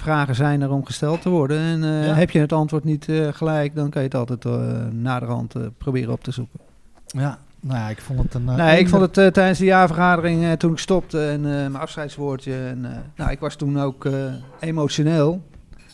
[0.00, 1.58] vragen zijn er om gesteld te worden.
[1.58, 2.12] En eh, Ja.
[2.14, 4.52] heb je het antwoord niet eh, gelijk, dan kan je het altijd eh
[4.92, 6.60] naderhand eh, proberen op te zoeken.
[7.06, 8.48] ja, nou ja, ik vond het een...
[8.48, 11.50] eh, Nee, ik eender- vond het tijdens de jaarvergadering eh, toen ik stopte en eh,
[11.50, 12.54] mijn afscheidswoordje.
[12.54, 14.12] En, eh, nou, ik was toen ook eh,
[14.60, 15.42] emotioneel.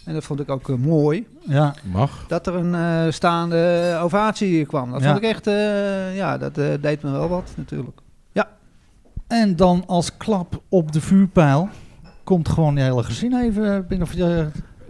[0.05, 1.27] En dat vond ik ook mooi.
[1.41, 2.25] Ja, Mag.
[2.29, 4.91] Dat er een eh, staande ovatie kwam.
[4.93, 5.07] Dat Ja.
[5.13, 7.99] vond ik echt, eh, ja, dat deed me wel wat natuurlijk.
[9.27, 11.69] en dan als klap op de vuurpijl
[12.27, 14.07] komt gewoon je hele gezin even binnen.
[14.07, 14.47] Of je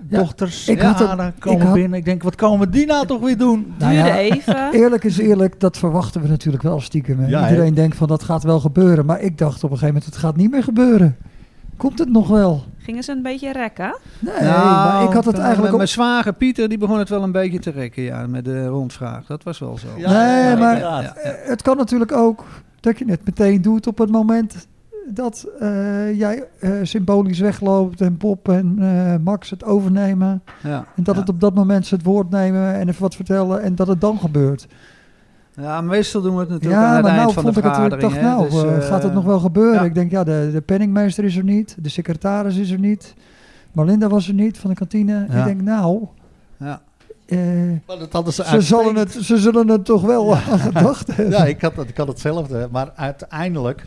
[0.08, 0.96] Ja, dochters, ik had
[1.38, 1.98] komen ik had- binnen.
[1.98, 3.74] Ik denk, wat komen die nou toch weer doen?
[3.78, 4.72] Nou duurde ja, even.
[4.82, 7.18] Eerlijk is eerlijk, dat verwachten we natuurlijk wel stiekem.
[7.20, 7.26] hè.
[7.28, 7.48] Ja, hè?
[7.50, 9.06] Iedereen denkt van dat gaat wel gebeuren.
[9.06, 11.16] Maar ik dacht op een gegeven moment, het gaat niet meer gebeuren.
[11.76, 12.64] Komt het nog wel?
[12.78, 13.96] Gingen ze een beetje rekken?
[14.18, 15.72] Nee, Nou, maar ik had het eh, eigenlijk...
[15.72, 15.88] Mijn Op...
[15.88, 19.26] zwager Pieter, die begon het wel een beetje te rekken, ja, met de rondvraag.
[19.26, 19.86] Dat was wel zo.
[19.96, 21.04] Ja, Nee, ja, maar-.
[21.16, 22.44] Eh, Het kan natuurlijk ook
[22.80, 24.66] dat je het meteen doet op het moment
[25.08, 30.42] dat eh, jij eh, symbolisch wegloopt en Bob en eh, Max het overnemen.
[30.62, 30.86] Ja.
[30.96, 31.20] En dat ja.
[31.20, 34.00] het op dat moment ze het woord nemen en even wat vertellen en dat het
[34.00, 34.66] dan gebeurt.
[35.56, 37.60] Ja, meestal doen we het natuurlijk aan Ja, het maar eind nou van vond de
[37.60, 38.22] ik het, ik dacht hè.
[38.22, 39.74] nou, Dus, gaat het nog wel gebeuren?
[39.80, 39.84] ja.
[39.86, 43.14] Ik denk ja, de, de penningmeester is er niet, de secretaris is er niet,
[43.72, 45.26] Marlinda was er niet van de kantine.
[45.30, 45.38] Ja.
[45.38, 46.06] Ik denk nou,
[46.56, 46.80] Ja.
[47.26, 47.38] eh,
[47.86, 51.30] Maar dat hadden ze ze, zullen het, ze zullen het toch wel aan gedacht hebben.
[51.38, 52.68] Ja, ik had, ik had hetzelfde.
[52.72, 53.86] Maar uiteindelijk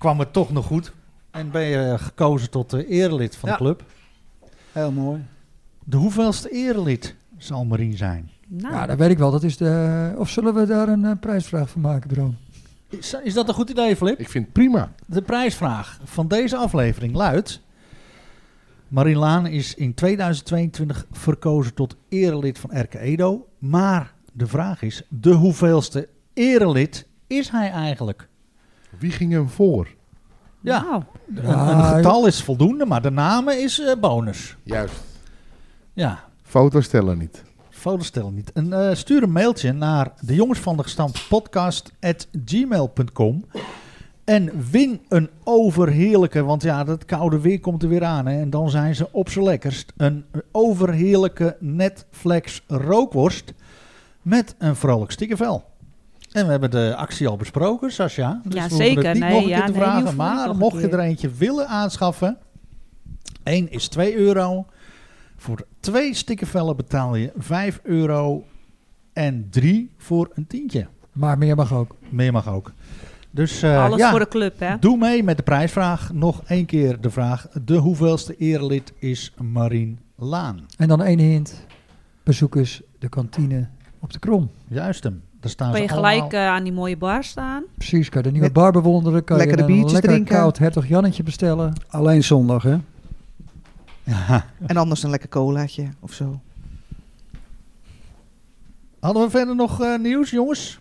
[0.00, 0.92] kwam het toch nog goed.
[1.30, 3.56] En ben je gekozen tot de erelid van Ja.
[3.56, 3.84] de club.
[4.72, 5.24] Heel mooi.
[5.84, 8.30] De hoeveelste erelid zal Marien zijn?
[8.48, 9.30] Nou, Ja, dat weet ik wel.
[9.30, 12.36] Dat is de, of zullen we daar een eh, prijsvraag van maken, Bram?
[12.88, 14.18] Is, is dat een goed idee, Flip?
[14.18, 14.92] Ik vind het prima.
[15.06, 17.60] De prijsvraag van deze aflevering luidt...
[18.88, 23.46] Marien Laan is in 2022 verkozen tot erelid van RK Edo.
[23.58, 28.28] Maar de vraag is, de hoeveelste erelid is hij eigenlijk?
[28.98, 29.88] Wie ging hem voor?
[30.60, 34.56] Ja, een, getal is voldoende, maar de namen is eh, bonus.
[34.62, 34.94] Juist.
[35.92, 37.42] Ja, Foto's tellen niet.
[37.70, 38.52] foto's stellen niet.
[38.52, 43.44] En, eh, stuur een mailtje naar de jongens van de gestampte podcast at gmail.com.
[44.24, 48.26] En win een overheerlijke, want ja, dat koude weer komt er weer aan.
[48.26, 49.92] Hè, en dan zijn ze op z'n lekkerst.
[49.96, 53.52] Een overheerlijke Netflix rookworst
[54.22, 55.64] met een vrolijk stikkervel.
[56.30, 58.40] En we hebben de actie al besproken, Sascha.
[58.44, 59.04] Dus Ja, we zeker.
[59.04, 60.04] het niet Nee, nog een ja, keer te nee, vragen.
[60.04, 62.38] niet maar mocht je er eentje willen aanschaffen,
[63.42, 64.66] Eén is 2 euro.
[65.36, 68.44] Voor twee stickervellen betaal je 5 euro.
[69.12, 70.86] En drie voor een tientje.
[71.12, 71.96] Maar meer mag ook.
[72.08, 72.72] Meer mag ook.
[73.30, 74.78] Dus eh, Alles ja, voor de club, hè?
[74.80, 76.12] doe mee met de prijsvraag.
[76.12, 77.48] Nog één keer de vraag.
[77.64, 80.66] De hoeveelste erelid is Marien Laan?
[80.76, 81.66] En dan één hint.
[82.22, 83.68] Bezoek eens de kantine
[84.00, 84.50] op de Krom.
[84.68, 85.22] Juist hem.
[85.40, 86.40] Daar staan Kan ze je gelijk allemaal.
[86.40, 87.62] eh, aan die mooie bar staan.
[87.76, 89.24] Precies, kan je de nieuwe Met bar bewonderen.
[89.24, 90.34] Kan lekkere je een biertjes lekker drinken.
[90.36, 91.72] koud hertog Jannetje bestellen.
[91.88, 92.76] Alleen zondag, hè?
[94.04, 94.44] Ja.
[94.66, 96.40] En anders een lekker colaatje of zo.
[99.00, 100.78] Hadden we verder nog eh, nieuws, jongens?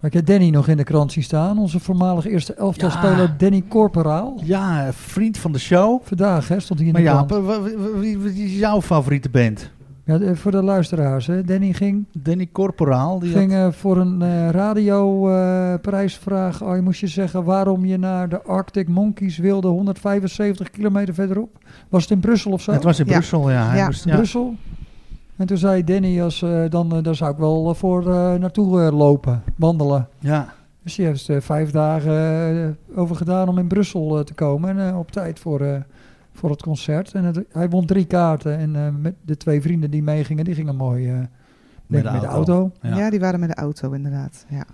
[0.00, 1.58] Maar ik heb Danny nog in de krant zien staan.
[1.58, 2.94] Onze voormalig eerste elftal Ja.
[2.96, 4.40] speler Danny Corporaal.
[4.44, 6.00] Ja, vriend van de show.
[6.04, 7.46] Vandaag hè, stond hij in Maar de Jaap, krant.
[7.46, 7.62] wa-
[7.98, 9.70] wie, wie is jouw favoriete band?
[10.08, 11.26] Ja, de- voor de luisteraars.
[11.26, 11.44] Hè.
[11.44, 13.18] Danny ging, Danny Corporaal.
[13.18, 16.62] Die ging had- eh, voor een eh radioprijsvraag.
[16.62, 21.58] oh, je moest je zeggen waarom je naar de Arctic Monkeys wilde 175 kilometer verderop.
[21.88, 22.72] Was het in Brussel of zo?
[22.72, 23.12] het was in Ja.
[23.12, 23.68] Brussel, ja.
[23.68, 23.86] Hij Ja.
[23.86, 24.14] moest, ja.
[24.14, 24.54] Brussel.
[25.36, 29.42] En toen zei Danny, als, eh, dan, daar zou ik wel voor eh, naartoe lopen,
[29.56, 30.08] wandelen.
[30.18, 30.48] Ja.
[30.82, 34.78] Dus die heeft er vijf dagen over gedaan om in Brussel te komen.
[34.78, 35.74] En op tijd voor, eh,
[36.38, 37.12] voor het concert.
[37.14, 38.58] En het- hij won drie kaarten.
[38.58, 41.18] En eh, met de twee vrienden die meegingen, die gingen mooi eh,
[41.86, 42.70] met de auto.
[42.82, 42.96] Ja.
[42.96, 43.10] Ja.
[43.10, 44.44] die waren met de auto inderdaad.
[44.48, 44.64] Ja.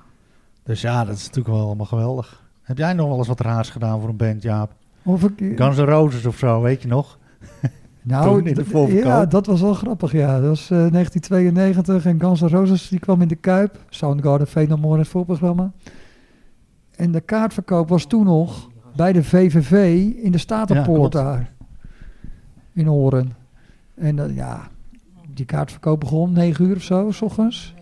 [0.62, 2.42] Dus ja, dat is natuurlijk wel allemaal geweldig.
[2.62, 4.72] Heb jij nog wel eens wat raars gedaan voor een band, Jaap?
[5.02, 7.18] Of ik, Guns N' Roses of zo, weet je nog?
[8.02, 10.12] nou, toen in de ja, dat was wel grappig.
[10.12, 13.78] Ja, dat was eh, 1992 en Guns N' Roses die kwam in de Kuip.
[13.88, 15.72] Soundgarden, Venomore in het voorprogramma.
[16.96, 21.52] En de kaartverkoop was toen nog bij de VVV in de Statenpoort Ja, daar.
[22.74, 23.32] In Horen.
[23.94, 24.68] En dat, ja,
[25.34, 27.74] die kaartverkoop begon om negen uur of zo, s ochtends.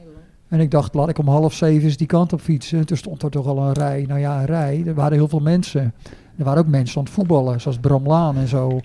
[0.48, 2.78] En ik dacht, laat ik om half zeven eens die kant op fietsen.
[2.78, 4.04] En toen stond er toch al een rij.
[4.08, 4.82] Nou ja, een rij.
[4.86, 5.94] Er waren heel veel mensen.
[6.36, 8.80] Er waren ook mensen aan het voetballen, zoals Bram Laan en zo.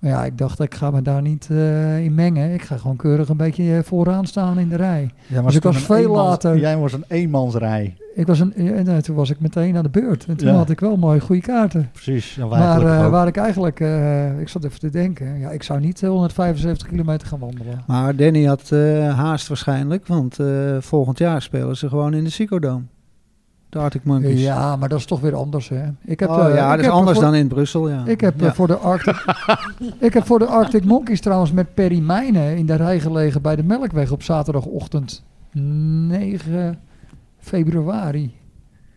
[0.00, 2.52] Maar ja, ik dacht, ik ga me daar niet eh, in mengen.
[2.54, 5.10] Ik ga gewoon keurig een beetje eh, vooraan staan in de rij.
[5.26, 6.58] Ja, Dus ik was veel eenmans- later.
[6.58, 7.94] Jij was een eenmansrij.
[8.14, 10.24] Ik was een, en eh, toen was ik meteen aan de beurt.
[10.26, 10.54] En toen Ja.
[10.54, 11.88] had ik wel mooi goede kaarten.
[11.92, 12.36] Precies.
[12.50, 15.38] Maar eh, waar ik eigenlijk, eh, ik zat even te denken.
[15.38, 17.82] Ja, ik zou niet eh, 175 kilometer gaan wandelen.
[17.86, 18.78] Maar Danny had eh,
[19.18, 20.46] haast waarschijnlijk, want eh,
[20.80, 22.82] volgend jaar spelen ze gewoon in de Psychodome.
[23.70, 24.40] De Arctic Monkeys.
[24.40, 25.84] Ja, maar dat is toch weer anders, hè?
[26.04, 28.06] Ik heb, oh eh, ja, ik dat is anders voor- dan in Brussel, ja.
[28.06, 28.54] Ik heb, eh, ja.
[28.54, 29.24] voor de Arctic,
[29.98, 33.56] ik heb voor de Arctic Monkeys trouwens met Perry Mijnen in de rij gelegen bij
[33.56, 36.78] de Melkweg op zaterdagochtend 9
[37.38, 38.34] februari.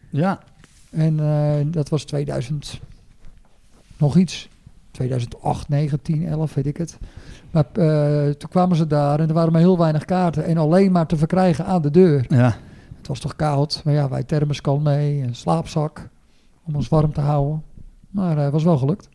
[0.10, 0.40] Ja.
[0.90, 2.80] En eh, dat was 2000
[3.98, 4.50] nog iets.
[4.92, 6.98] 2008, 9, 10, 11, weet ik het.
[7.52, 10.46] Maar eh, toen kwamen ze daar en er waren maar heel weinig kaarten.
[10.46, 12.26] En alleen maar te verkrijgen aan de deur.
[12.30, 12.56] Ja.
[13.04, 13.82] Het was toch koud.
[13.84, 16.10] Maar ja, wij thermoskan mee, een slaapzak.
[16.64, 17.64] Om ons warm te houden.
[18.10, 19.10] Maar het was wel gelukt.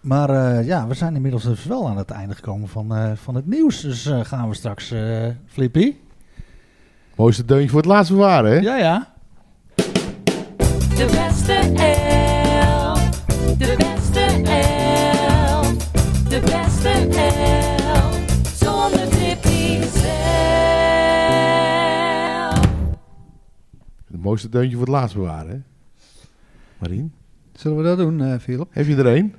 [0.00, 3.34] Maar eh, ja, we zijn inmiddels dus wel aan het einde gekomen van, eh, van
[3.34, 3.80] het nieuws.
[3.80, 5.94] Dus eh, gaan we straks, eh Flippy.
[7.16, 8.58] Mooiste deuntje voor het laatst bewaren, hè?
[8.58, 9.14] Ja, ja.
[9.74, 13.24] De beste elf.
[13.58, 14.03] De beste
[24.24, 25.58] mooiste deuntje voor het laatst bewaren, hè?
[26.78, 27.12] Marien,
[27.52, 28.66] Zullen we dat doen, eh Philip?
[28.70, 29.34] heb je er een?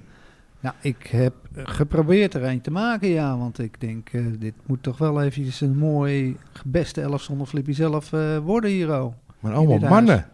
[0.60, 3.38] Nou, ik heb geprobeerd er een te maken, ja.
[3.38, 7.72] Want ik denk, eh, dit moet toch wel eventjes een mooi beste elf zonder Flippy
[7.74, 9.14] zelf eh, worden hier, oh.
[9.40, 10.26] Maar allemaal mannen.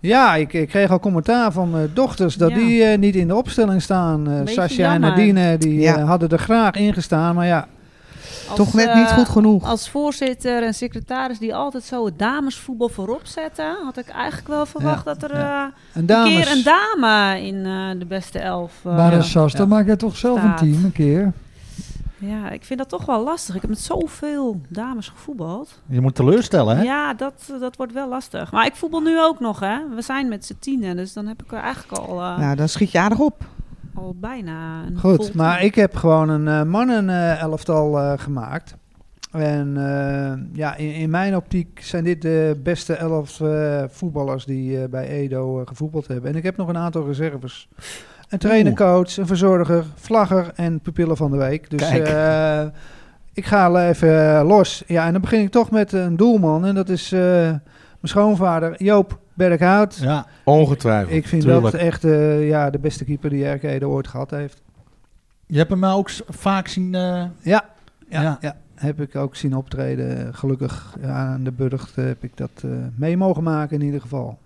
[0.00, 2.56] Ja, ik, ik kreeg al commentaar van mijn dochters dat Ja.
[2.56, 4.30] die eh, niet in de opstelling staan.
[4.30, 5.00] Eh Sascha en.
[5.00, 6.00] Nadine, die Ja.
[6.04, 7.34] hadden er graag in gestaan.
[7.34, 7.68] Maar ja,
[8.50, 9.64] Als, Toch net niet eh, goed genoeg.
[9.64, 14.66] Als voorzitter en secretaris die altijd zo het damesvoetbal voorop zetten, had ik eigenlijk wel
[14.66, 15.66] verwacht Ja, dat er ja.
[15.66, 15.72] eh,
[16.02, 18.72] een een keer een dame in eh, de beste elf.
[18.84, 19.22] eh, maar ja.
[19.22, 19.74] Sas, dan Ja.
[19.74, 20.60] maak jij toch zelf Staat.
[20.60, 21.32] een team een keer.
[22.18, 23.54] ja, ik vind dat toch wel lastig.
[23.54, 25.80] Ik heb met zoveel dames gevoetbald.
[25.86, 26.82] Je moet teleurstellen, hè?
[26.82, 28.52] Ja, dat, dat wordt wel lastig.
[28.52, 29.76] Maar ik voetbal nu ook nog, hè.
[29.94, 32.68] We zijn met z'n tienen, dus dan heb ik er eigenlijk al, eh, Nou, dan
[32.68, 33.44] schiet je aardig op.
[33.94, 38.74] al bijna een Goed, maar ik heb gewoon een eh mannen-elftal eh, gemaakt.
[39.30, 44.82] En eh, ja, in, in mijn optiek zijn dit de beste elf eh, voetballers die
[44.82, 46.30] eh, bij Edo gevoetbald hebben.
[46.30, 47.68] En ik heb nog een aantal reserves.
[48.28, 51.70] Een trainer, coach, een verzorger, vlagger en pupillen van de week.
[51.70, 52.64] Dus eh,
[53.32, 54.82] ik ga al even los.
[54.86, 56.64] Ja, en dan begin ik toch met een doelman.
[56.64, 57.60] En dat is eh, mijn
[58.02, 59.96] schoonvader Joop Berghout.
[59.96, 60.26] Ja.
[60.44, 61.14] Ongetwijfeld.
[61.16, 61.62] Ik vind tuurlijk.
[61.62, 64.62] dat echt eh, ja, de beste keeper die RK Edo ooit gehad heeft.
[65.46, 66.94] Je hebt hem ook vaak zien...
[66.94, 67.00] eh,
[67.42, 67.64] Ja,
[68.08, 68.38] ja, Ja.
[68.40, 68.56] ja.
[68.74, 70.34] heb ik ook zien optreden.
[70.34, 74.38] Gelukkig ja, aan de Burgt heb ik dat eh, mee mogen maken in ieder geval.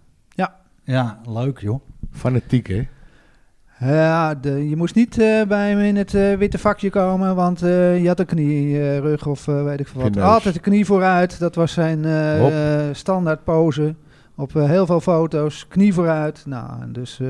[0.87, 1.80] ja, leuk, joh.
[2.11, 2.89] Fanatiek, hè?
[3.80, 8.03] Ja, de, je moest niet eh, bij hem in het witte vakje komen, want eh,
[8.03, 10.16] je had een knie-rug of eh, weet ik veel wat.
[10.16, 12.05] Altijd de knie vooruit, dat was zijn
[12.95, 13.95] standaard pose.
[14.35, 16.43] Op eh, heel veel foto's, knie vooruit.
[16.47, 17.28] Nou, dus eh,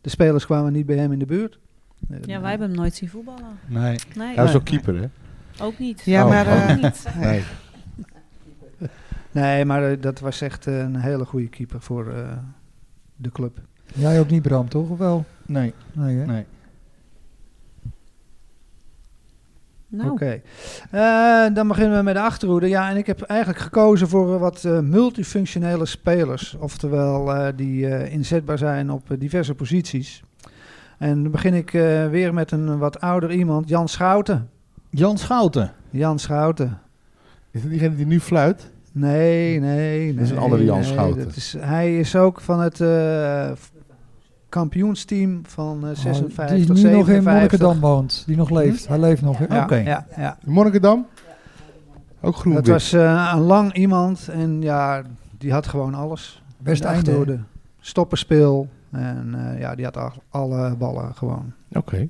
[0.00, 1.58] de spelers kwamen niet bij hem in de buurt.
[2.10, 3.58] Eh, Ja, wij hebben hem nooit zien voetballen.
[3.66, 3.98] Nee.
[4.16, 5.06] Nee, Hij is ook keeper, hè?
[5.64, 6.00] ook niet.
[6.04, 6.46] Ja, Oh, maar...
[6.46, 7.04] eh, Ook niet.
[7.20, 7.42] Nee.
[9.32, 12.32] Nee, maar eh, dat was echt eh, een hele goede keeper voor eh,
[13.16, 13.58] de club.
[13.94, 14.88] Jij ook niet, Bram, toch?
[14.88, 15.24] Of wel?
[15.46, 15.74] Nee.
[15.92, 16.26] Nee, hè?
[16.26, 16.44] Nee.
[19.92, 20.40] Nou, Oké.
[20.90, 22.68] Eh, dan beginnen we met de achterhoede.
[22.68, 26.56] Ja, en ik heb eigenlijk gekozen voor eh, wat eh, multifunctionele spelers.
[26.60, 30.22] Oftewel eh, die eh, inzetbaar zijn op diverse posities.
[30.98, 34.48] En dan begin ik eh, weer met een wat ouder iemand, Jan Schouten.
[34.90, 35.72] Jan Schouten.
[35.90, 36.78] Jan Schouten.
[37.50, 38.70] Is dat diegene die nu fluit?
[38.92, 40.14] Nee, nee.
[40.14, 41.24] Dat is een andere Jan nee, Schouten.
[41.24, 43.50] dat is, hij is ook van het eh,
[44.50, 47.32] kampioensteam van eh, Oh, 56, die nu nog in 57.
[47.32, 48.22] Monnikendam woont.
[48.26, 48.88] Die nog leeft.
[48.88, 49.38] Hij leeft nog?
[49.48, 49.74] Ja, Oké.
[49.76, 50.38] ja, ja.
[50.44, 51.06] Monnikendam?
[52.20, 55.02] Ook groen Het was eh, een lang iemand en ja,
[55.38, 56.42] die had gewoon alles.
[56.58, 57.38] Best De einde.
[57.80, 58.68] Stopperspeel.
[58.90, 61.52] En eh, ja, die had al- alle ballen gewoon.
[61.72, 62.08] Oké.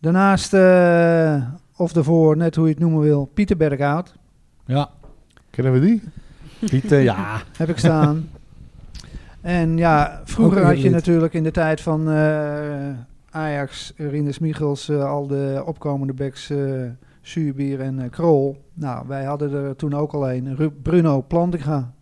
[0.00, 1.42] Daarnaast, eh,
[1.76, 4.14] of daarvoor, net hoe je het noemen wil, Pieter Berghout.
[4.66, 4.90] Ja.
[5.50, 6.02] Kennen we die?
[6.58, 7.16] Pieter, ja.
[7.58, 8.28] Heb ik staan.
[9.44, 12.88] En ja, vroeger had je natuurlijk in de tijd van eh,
[13.30, 16.58] Ajax, Rinus Michels, eh, al de opkomende backs, eh
[17.20, 18.64] Zuurbier en eh, Krol.
[18.74, 21.92] Nou, wij hadden er toen ook al een, Ru- Bruno Plantinga.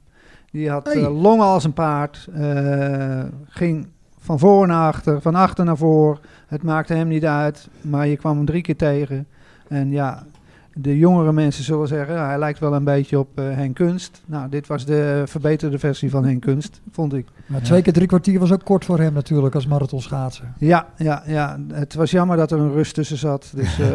[0.51, 1.03] Die had Hey.
[1.03, 2.29] eh, longen als een paard.
[2.35, 3.87] eh, ging
[4.19, 6.21] van voor naar achter, van achter naar voor.
[6.47, 9.27] Het maakte hem niet uit, maar je kwam hem drie keer tegen.
[9.69, 10.27] En ja,
[10.75, 14.23] de jongere mensen zullen zeggen, ja, hij lijkt wel een beetje op eh Henk Kunst.
[14.27, 17.27] Nou, dit was de verbeterde versie van Henk Kunst, vond ik.
[17.47, 20.53] Maar twee keer drie kwartier was ook kort voor hem natuurlijk als marathonschaatser.
[20.59, 21.59] Ja, ja, ja.
[21.73, 23.53] Het was jammer dat er een rust tussen zat.
[23.55, 23.89] Dus, eh,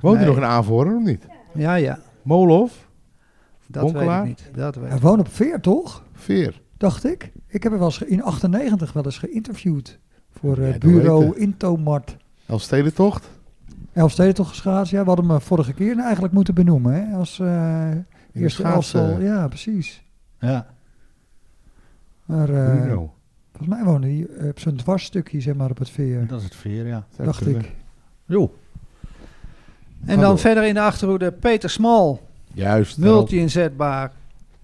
[0.00, 0.26] Woont hij nee.
[0.26, 1.26] nog in Aanvoren of niet?
[1.54, 1.98] Ja, ja.
[2.22, 2.88] Molhof?
[3.66, 4.50] Dat weet ik niet.
[4.54, 5.02] Dat weet Hij ik.
[5.02, 6.02] woont op Veer, toch?
[6.12, 6.60] Veer.
[6.76, 7.32] Dacht ik.
[7.48, 9.98] Ik heb hem wel eens in 98 wel eens geïnterviewd.
[10.40, 11.36] Voor eh, Ja, bureau.
[11.38, 12.16] Intomart.
[12.46, 13.30] Elfstedentocht?
[13.94, 14.92] Elfsteden toch geschaatst?
[14.92, 16.94] Ja, we hadden hem eh, vorige keer eigenlijk moeten benoemen.
[16.94, 17.16] Hè?
[17.16, 17.90] Als eh
[18.32, 19.20] de eerste elftal.
[19.20, 20.02] Ja, precies.
[20.38, 20.66] Ja.
[22.24, 23.14] Maar eh, Bruno.
[23.50, 26.26] volgens mij woonde hij op zo'n dwarsstukje zeg maar, op het Veer.
[26.26, 27.06] Dat is het veer, ja.
[27.16, 27.72] Dacht ik.
[28.26, 28.54] Jo.
[30.04, 32.20] En dan verder in de achterhoede Peter Smal.
[32.52, 32.98] Juist.
[32.98, 34.12] Multi-inzetbaar.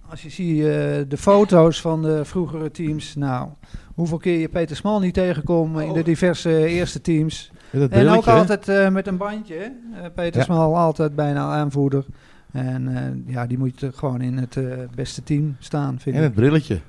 [0.09, 0.61] Als je ziet
[1.09, 3.15] de foto's van de vroegere teams.
[3.15, 3.49] Nou,
[3.95, 7.51] hoeveel keer je Peter Smal niet tegenkomt in de diverse eerste teams.
[7.89, 9.55] En ook altijd eh, met een bandje.
[9.55, 9.71] Eh,
[10.15, 10.43] Peter Ja.
[10.43, 12.05] Smal altijd bijna aanvoerder.
[12.51, 14.63] En eh, ja, die moet er gewoon in het eh,
[14.95, 16.27] beste team staan, vind En ik.
[16.27, 16.79] het brilletje.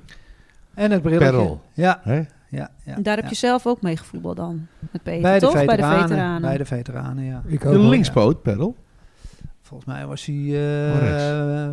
[0.73, 1.29] En het brilletje.
[1.31, 1.61] Perl.
[1.73, 2.01] Ja,
[2.49, 2.95] ja, ja.
[3.01, 3.29] daar heb ja.
[3.29, 4.67] je zelf ook mee gevoetbald dan.
[4.91, 5.57] Met Peter, bij de, toch?
[5.57, 6.41] veteranen, Bij de veteranen.
[6.41, 7.41] Bij de veteranen, ja.
[7.45, 8.75] Ik ook De linkspoot, Perl.
[9.61, 11.23] Volgens mij was hij eh, rechts?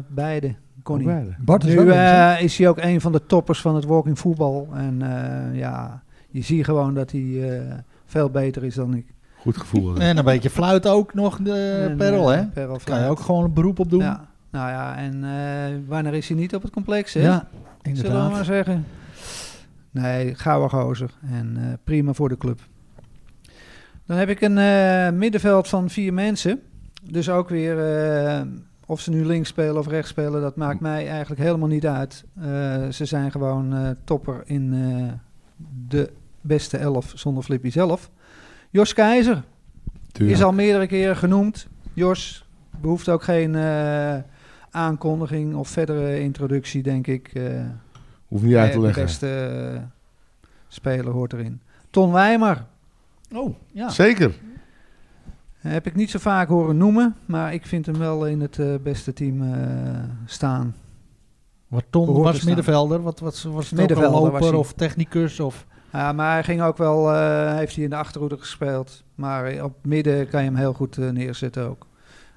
[0.08, 0.54] beide.
[0.84, 1.34] Beide.
[1.38, 4.68] Bart is Nu eh, is hij ook een van de toppers van het walking voetbal.
[4.74, 7.74] En eh, ja, je ziet gewoon dat hij eh,
[8.10, 9.06] veel beter is dan ik.
[9.36, 9.94] Goed gevoel.
[9.94, 10.00] hè?
[10.00, 12.46] En een beetje fluit ook nog, de En, perl, eh, hè?
[12.46, 14.00] Perl Kan je ook gewoon een beroep op doen.
[14.02, 17.20] Ja, nou ja, en eh, wanneer is hij niet op het complex, hè?
[17.20, 17.48] Ja, Zullen
[17.82, 18.30] we inderdaad.
[18.30, 18.84] maar zeggen.
[19.90, 21.10] Nee, gouden gozer.
[21.30, 22.60] En eh, prima voor de club.
[24.06, 26.60] Dan heb ik een eh, middenveld van vier mensen.
[27.02, 28.40] Dus ook weer, eh,
[28.86, 32.24] of ze nu links spelen of rechts spelen, dat maakt mij eigenlijk helemaal niet uit.
[32.40, 35.12] Eh, ze zijn gewoon eh, topper in eh,
[35.88, 36.10] de
[36.40, 38.10] beste elf zonder Flippy zelf.
[38.70, 39.42] Jos Keizer
[40.12, 40.38] Tuurlijk.
[40.38, 41.66] is al meerdere keren genoemd.
[41.94, 42.44] Jos
[42.80, 44.16] behoeft ook geen eh,
[44.70, 47.28] aankondiging of verdere introductie, denk ik.
[47.34, 47.64] Eh,
[48.26, 49.02] Hoef niet uit te de leggen.
[49.02, 49.28] beste
[49.74, 49.80] eh,
[50.68, 51.60] speler hoort erin.
[51.90, 52.64] Ton Wijmer
[53.34, 53.88] Oh, ja.
[53.88, 54.34] Zeker.
[55.58, 59.12] heb ik niet zo vaak horen noemen, maar ik vind hem wel in het beste
[59.12, 60.74] team eh, staan.
[61.68, 63.02] Wat Ton Behoort was middenvelder.
[63.02, 64.58] Wat, wat, was het ook een Middenvelder was loper hij.
[64.58, 65.40] of technicus?
[65.40, 65.66] Of...
[65.92, 69.02] Ja, maar hij ging ook wel, eh, heeft hij in de achterhoede gespeeld.
[69.14, 71.86] Maar op midden kan je hem heel goed eh, neerzetten ook.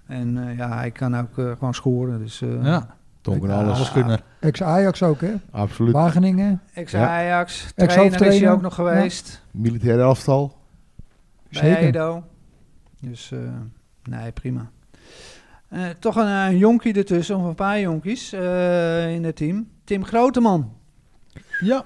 [0.08, 2.20] En eh, ja, hij kan ook gewoon scoren.
[2.20, 3.76] Dus, eh, ja, Tonk en Ja, alles.
[3.76, 4.20] alles kunnen.
[4.40, 5.34] Ex-Ajax ook, hè?
[5.52, 5.94] Absoluut.
[5.94, 6.62] Wageningen.
[6.74, 8.42] Ex-Ajax, trainer is Ex-hoofdtrainer.
[8.48, 9.42] hij ook nog geweest.
[9.52, 10.58] Militair elftal.
[11.50, 11.84] bij Zeker.
[11.84, 12.24] Edo.
[13.00, 13.40] Dus eh,
[14.04, 14.70] nee, prima.
[15.70, 19.68] Eh, toch een, een jonkie ertussen, of een paar jonkies eh, in het team.
[19.84, 20.74] Tim Groteman.
[21.60, 21.84] Ja,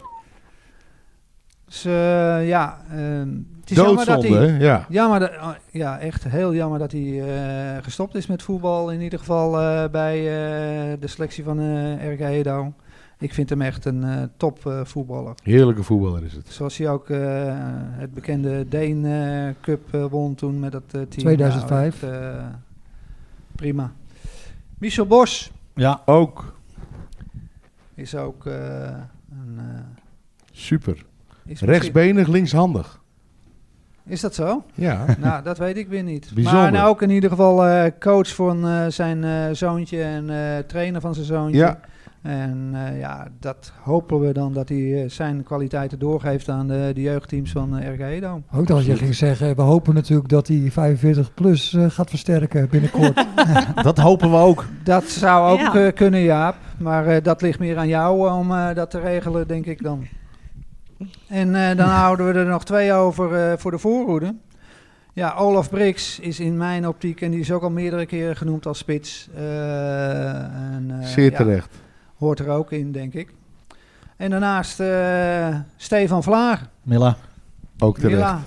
[1.67, 3.29] Dus eh, ja, ehm,
[3.61, 4.47] het is jammer dat Doodzonde, hij...
[4.57, 4.63] hè?
[4.63, 4.85] Ja.
[4.89, 7.21] Jammer dat, oh, ja, echt heel jammer dat hij
[7.77, 8.91] eh, gestopt is met voetbal.
[8.91, 12.73] In ieder geval eh, bij eh, de selectie van eh RK Edo.
[13.19, 15.33] ik vind hem echt een eh, top eh, voetballer.
[15.43, 16.47] Heerlijke voetballer is het.
[16.49, 17.19] Zoals hij ook eh,
[17.91, 21.07] het bekende Deen eh, Cup won toen met dat eh, team.
[21.07, 22.01] 2005.
[22.01, 22.45] Ja, echt, eh,
[23.55, 23.91] prima.
[24.77, 26.53] Michel Bos Ja, Ook
[27.93, 28.53] is ook eh,
[29.31, 29.57] een...
[29.57, 29.65] eh,
[30.51, 31.05] super.
[31.47, 32.99] Is Rechtsbenig, linkshandig.
[34.05, 34.63] Is dat zo?
[34.73, 35.05] Ja.
[35.19, 36.31] nou, dat weet ik weer niet.
[36.33, 36.61] Bijzonder.
[36.61, 40.57] Maar nou ook in ieder geval eh, coach van eh, zijn eh, zoontje en eh,
[40.67, 41.57] trainer van zijn zoontje.
[41.59, 41.79] Ja.
[42.21, 47.01] En eh, ja, dat hopen we dan dat hij zijn kwaliteiten doorgeeft aan de, de
[47.01, 48.41] jeugdteams van eh RG Edo.
[48.53, 53.25] Ook dat je ging zeggen, we hopen natuurlijk dat hij 45 plus gaat versterken binnenkort.
[53.83, 54.65] dat hopen we ook.
[54.83, 55.91] Dat zou ook Ja.
[55.91, 56.55] kunnen, Jaap.
[56.77, 60.07] Maar eh, dat ligt meer aan jou om eh, dat te regelen, denk ik dan.
[61.27, 64.35] En eh, dan houden we er nog twee over eh, voor de voorhoede.
[65.13, 68.65] Ja, Olaf Brix is in mijn optiek, en die is ook al meerdere keren genoemd
[68.65, 69.29] als spits.
[69.35, 71.75] eh, en, eh, Zeer ja, terecht.
[72.17, 73.33] hoort er ook in, denk ik.
[74.17, 76.61] En daarnaast eh, Stefan Vlaar.
[76.83, 77.15] Milla.
[77.79, 78.15] Ook terecht.
[78.17, 78.39] Mila.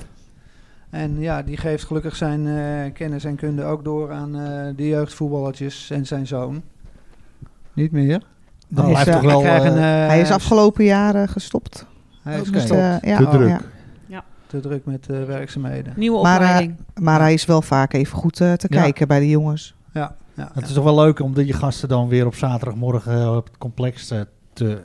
[0.91, 4.89] En ja, die geeft gelukkig zijn eh, kennis en kunde ook door aan eh, de
[4.89, 6.63] jeugdvoetballertjes en zijn zoon.
[7.73, 8.23] Niet meer.
[8.69, 9.43] Dan Hij is, blijft toch wel...
[9.43, 11.87] Hij een, eh, eh, Hij is afgelopen jaren gestopt.
[12.23, 12.51] Hij is.
[12.51, 13.49] Dus, eh, ja, Te druk.
[14.07, 14.25] ja.
[14.47, 15.93] Te druk met eh, werkzaamheden.
[15.97, 16.77] Nieuwe Maar, eh, opleiding.
[17.01, 18.81] Maar hij is wel vaak even goed eh, te Ja.
[18.83, 19.75] kijken bij de jongens.
[19.93, 20.69] Ja, ja, Het ja.
[20.69, 24.13] is toch wel leuk om die gasten dan weer op zaterdagmorgen op het complex
[24.53, 24.85] te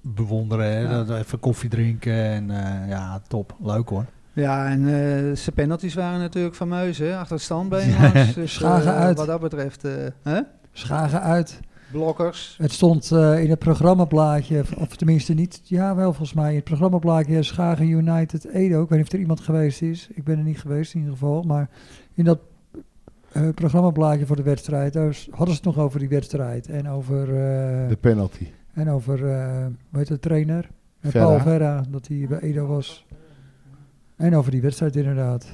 [0.00, 0.64] bewonderen.
[0.66, 0.80] Hè?
[0.80, 1.18] Ja.
[1.18, 3.54] Even koffie drinken en eh, ja, top.
[3.62, 4.04] Leuk hoor.
[4.32, 7.16] Ja, en eh zijn penalties waren natuurlijk fameus, hè?
[7.16, 7.94] Achter het standbeen.
[8.34, 9.16] Dus, Schagen uit.
[9.16, 10.40] Wat dat betreft, eh, hè?
[10.72, 11.60] Schagen uit.
[11.92, 12.56] Blokkers.
[12.60, 16.64] Het stond eh, in het programmablaadje, of tenminste niet, ja wel volgens mij, in het
[16.64, 18.82] programmablaadje Schagen United Edo.
[18.82, 20.08] Ik weet niet of er iemand geweest is.
[20.14, 21.42] Ik ben er niet geweest in ieder geval.
[21.42, 21.68] Maar
[22.14, 22.38] in dat
[23.32, 26.68] eh, programmablaadje voor de wedstrijd, daar hadden ze het nog over die wedstrijd.
[26.68, 28.46] En over, eh, De penalty.
[28.72, 30.70] en over eh hoe heet de trainer?
[31.00, 31.26] Eh, Verra.
[31.26, 33.06] Paul Verra, dat hij bij Edo was.
[34.16, 35.44] En over die wedstrijd inderdaad.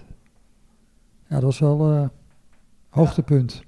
[1.29, 2.09] Ja, dat was wel eh
[2.89, 3.63] hoogtepunt.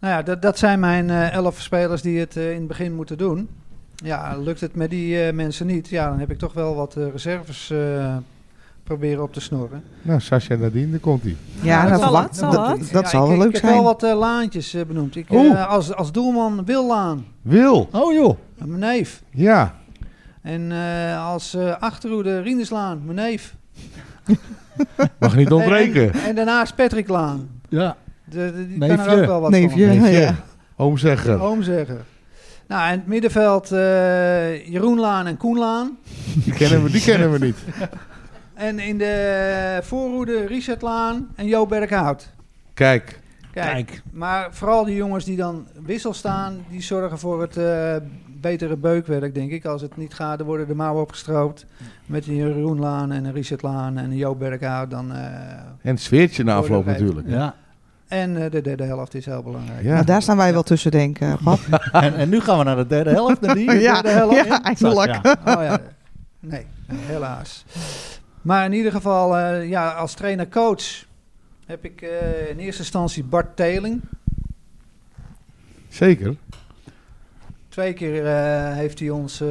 [0.00, 2.94] Nou ja, dat, dat zijn mijn eh, elf spelers die het eh, in het begin
[2.94, 3.48] moeten doen.
[3.94, 6.96] Ja, lukt het met die eh, mensen niet, ja, dan heb ik toch wel wat
[6.96, 8.16] eh, reserves eh,
[8.84, 9.82] proberen op te snorren.
[10.02, 11.36] Nou, Sascha Nadine, daar komt hij.
[11.62, 12.36] Ja, dat dat, zal- wat?
[12.36, 12.78] zal dat, wat.
[12.92, 13.74] dat Ja, zal ik, wel ik leuk heb zijn.
[13.74, 15.16] wel wat eh, laantjes benoemd.
[15.16, 15.68] Ik, eh, Oeh.
[15.68, 17.88] als, als doelman Wil Laan, Wil.
[17.92, 18.36] Oh joh.
[18.64, 19.22] mijn neef.
[19.30, 19.74] Ja.
[20.42, 23.54] En eh, als eh achterhoede Rienderslaan, mijn neef.
[25.18, 26.12] Mag niet ontbreken.
[26.12, 27.48] En, en daarnaast Patrick Laan.
[27.68, 27.96] Ja.
[28.30, 28.96] De, de- die Neefje.
[28.96, 29.86] kan er ook wel wat Neefje.
[29.86, 29.98] van.
[29.98, 30.18] Neefje.
[30.20, 30.34] ja.
[30.76, 31.40] Oom zeggen.
[31.40, 31.98] Oom zeggen.
[32.68, 35.98] Nou, en het middenveld eh Jeroen Laan en Koen Laan.
[36.44, 37.56] Die kennen we, die kennen we niet.
[38.54, 42.28] En in de voorhoede Richard Laan en Jo Berghout.
[42.74, 43.20] Kijk.
[43.52, 44.02] Kijk, Kijk.
[44.12, 47.96] maar vooral die jongens die dan wissel staan, die zorgen voor het eh,
[48.40, 49.64] betere beukwerk, denk ik.
[49.64, 51.66] Als het niet gaat, dan worden de mouwen opgestroopt.
[52.06, 54.90] Met een Jeroen Laan en een Richard Laan en een Jo Berghout.
[54.90, 55.24] Dan, eh,
[55.82, 57.28] En het sfeertje na afloop natuurlijk.
[57.28, 57.54] Ja.
[58.08, 59.82] En eh, de derde helft is heel belangrijk.
[59.82, 59.94] Ja.
[59.94, 61.58] Maar daar staan wij wel tussen denken, Pap.
[61.92, 63.40] En, en nu gaan we naar de derde helft.
[63.40, 64.46] Naar die ja, derde helft.
[64.46, 65.22] ja, eindelijk.
[65.22, 65.36] Ja.
[65.44, 65.80] Oh ja,
[66.40, 67.64] nee, helaas.
[68.42, 71.04] Maar in ieder geval, eh, ja, als trainer-coach
[71.66, 74.00] heb ik eh, in eerste instantie Bart Teling.
[75.88, 76.36] Zeker.
[77.78, 79.48] Twee keer eh, heeft hij ons eh,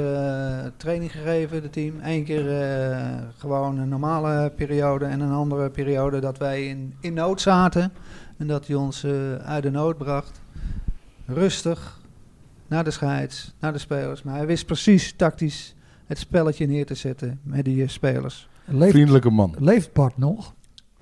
[0.78, 1.94] training gegeven, de team.
[2.04, 2.98] Eén keer eh,
[3.38, 7.94] gewoon een normale periode en een andere periode dat wij in, in nood zaten.
[8.38, 10.42] En dat hij ons eh, uit de nood bracht.
[11.26, 12.02] Rustig,
[12.68, 14.24] naar de scheids, naar de spelers.
[14.24, 15.76] Maar hij wist precies tactisch
[16.06, 18.50] het spelletje neer te zetten met die eh, spelers.
[18.66, 19.56] Leeft, Vriendelijke man.
[19.60, 20.56] leeft Bart nog?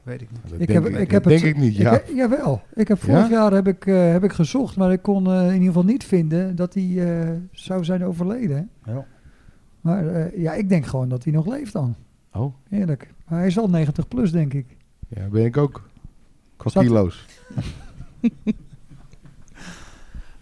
[0.03, 0.41] Weet ik niet.
[0.49, 1.91] Dat Ik denk heb- ik, ik heb het- denk ik niet, Ik ja.
[1.91, 2.61] heb- jawel.
[2.73, 3.29] Ik heb vorig Ja?
[3.29, 6.55] jaar heb ik, eh, heb ik gezocht, maar ik kon in ieder geval niet vinden
[6.55, 8.69] dat hij eh, zou zijn overleden.
[8.85, 9.05] Ja.
[9.81, 11.95] Maar eh, ja, ik denk gewoon dat hij nog leeft dan.
[12.33, 13.13] Oh, Eerlijk.
[13.27, 14.65] Maar hij is al 90 plus, denk ik.
[15.07, 15.89] ja, ben ik ook.
[16.57, 17.25] Qua Zat- kilo's.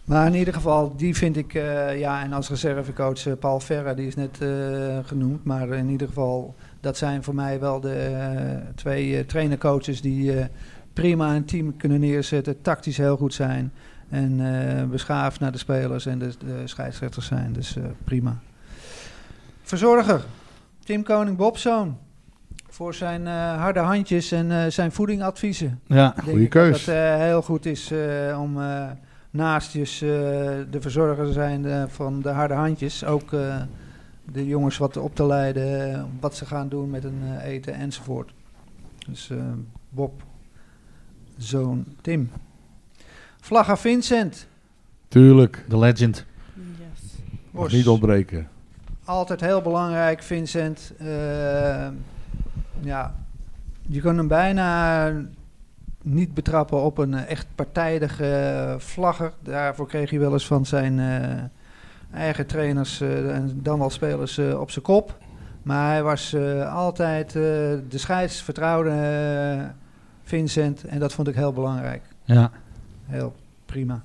[0.03, 3.93] Maar in ieder geval, die vind ik, eh, ja, en als reservecoach eh, Paul Verra,
[3.93, 5.43] die is net eh, genoemd.
[5.43, 10.33] Maar in ieder geval, dat zijn voor mij wel de twee trainercoaches die
[10.93, 13.71] prima een team kunnen neerzetten, tactisch heel goed zijn.
[14.09, 17.53] En beschaafd naar de spelers en de, de scheidsrechters zijn.
[17.53, 18.39] Dus prima.
[19.61, 20.23] Verzorger,
[20.83, 21.97] Tim Koning Bobzoon.
[22.73, 25.79] Voor zijn eh, harde handjes en eh, zijn voedingadviezen.
[25.87, 26.15] Ja.
[26.25, 26.85] Ik keus.
[26.85, 28.85] Dat het eh, heel goed is eh, om eh,
[29.31, 30.09] naastjes eh,
[30.69, 33.05] de verzorger te zijn eh, van de harde handjes.
[33.05, 33.61] Ook eh,
[34.31, 38.33] de jongens wat op te leiden, wat ze gaan doen met hun eten enzovoort.
[39.07, 39.37] Dus eh,
[39.89, 40.21] Bob,
[41.37, 42.31] zoon Tim.
[43.41, 44.47] Vlagga Vincent.
[45.07, 45.65] Tuurlijk.
[45.67, 46.25] De legend.
[47.51, 47.71] Bos.
[47.73, 48.47] niet ontbreken.
[49.05, 50.93] Altijd heel belangrijk, Vincent.
[52.79, 53.15] Eh, ja,
[53.81, 55.11] je kunt hem bijna
[56.01, 59.33] niet betrappen op een eh, echt partijdige vlagger.
[59.39, 61.43] Daarvoor kreeg hij wel eens van zijn eh,
[62.19, 65.17] eigen trainers eh, en dan wel spelers eh, op zijn kop.
[65.63, 67.33] Maar hij was eh, altijd eh,
[67.89, 69.65] de scheids vertrouwde eh,
[70.23, 72.01] Vincent en dat vond ik heel belangrijk.
[72.23, 72.51] Ja.
[73.05, 73.33] Heel
[73.65, 74.03] prima,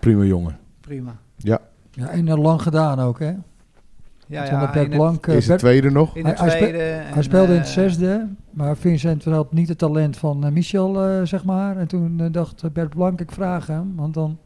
[0.00, 0.58] Prima jongen.
[0.80, 1.16] prima.
[1.36, 1.58] Ja,
[1.94, 3.32] en eh, lang gedaan ook, hè?
[4.28, 6.16] Ja, ja, Bert in het, Blank, eh, Is de tweede nog?
[6.16, 6.78] in het Hij- tweede.
[7.04, 11.02] hij speelde in eh, het zesde, maar Vincent had niet het talent van eh, Michel,
[11.04, 11.76] eh, zeg maar.
[11.76, 14.38] En toen eh, dacht eh, Bert Blank, ik vraag hem, want dan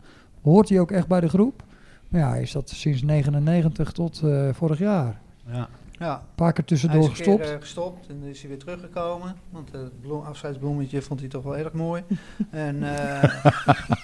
[0.43, 1.63] hoort hij ook echt bij de groep.
[2.09, 5.21] Maar ja, hij is dat sinds 99 tot eh, vorig jaar.
[5.53, 5.69] Ja.
[5.99, 7.51] Ja, Een paar keer Hij tussendoor is een keer, gestopt.
[7.51, 9.37] eh, gestopt en is hij weer teruggekomen.
[9.51, 12.03] Want eh, het bloem, afscheidsbloemetje vond hij toch wel erg mooi.
[12.51, 13.23] en eh,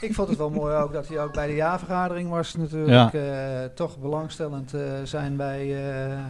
[0.01, 3.17] ik vond het wel mooi ook dat hij ook bij de jaarvergadering was natuurlijk.
[3.75, 4.75] toch belangstellend
[5.05, 5.67] zijn bij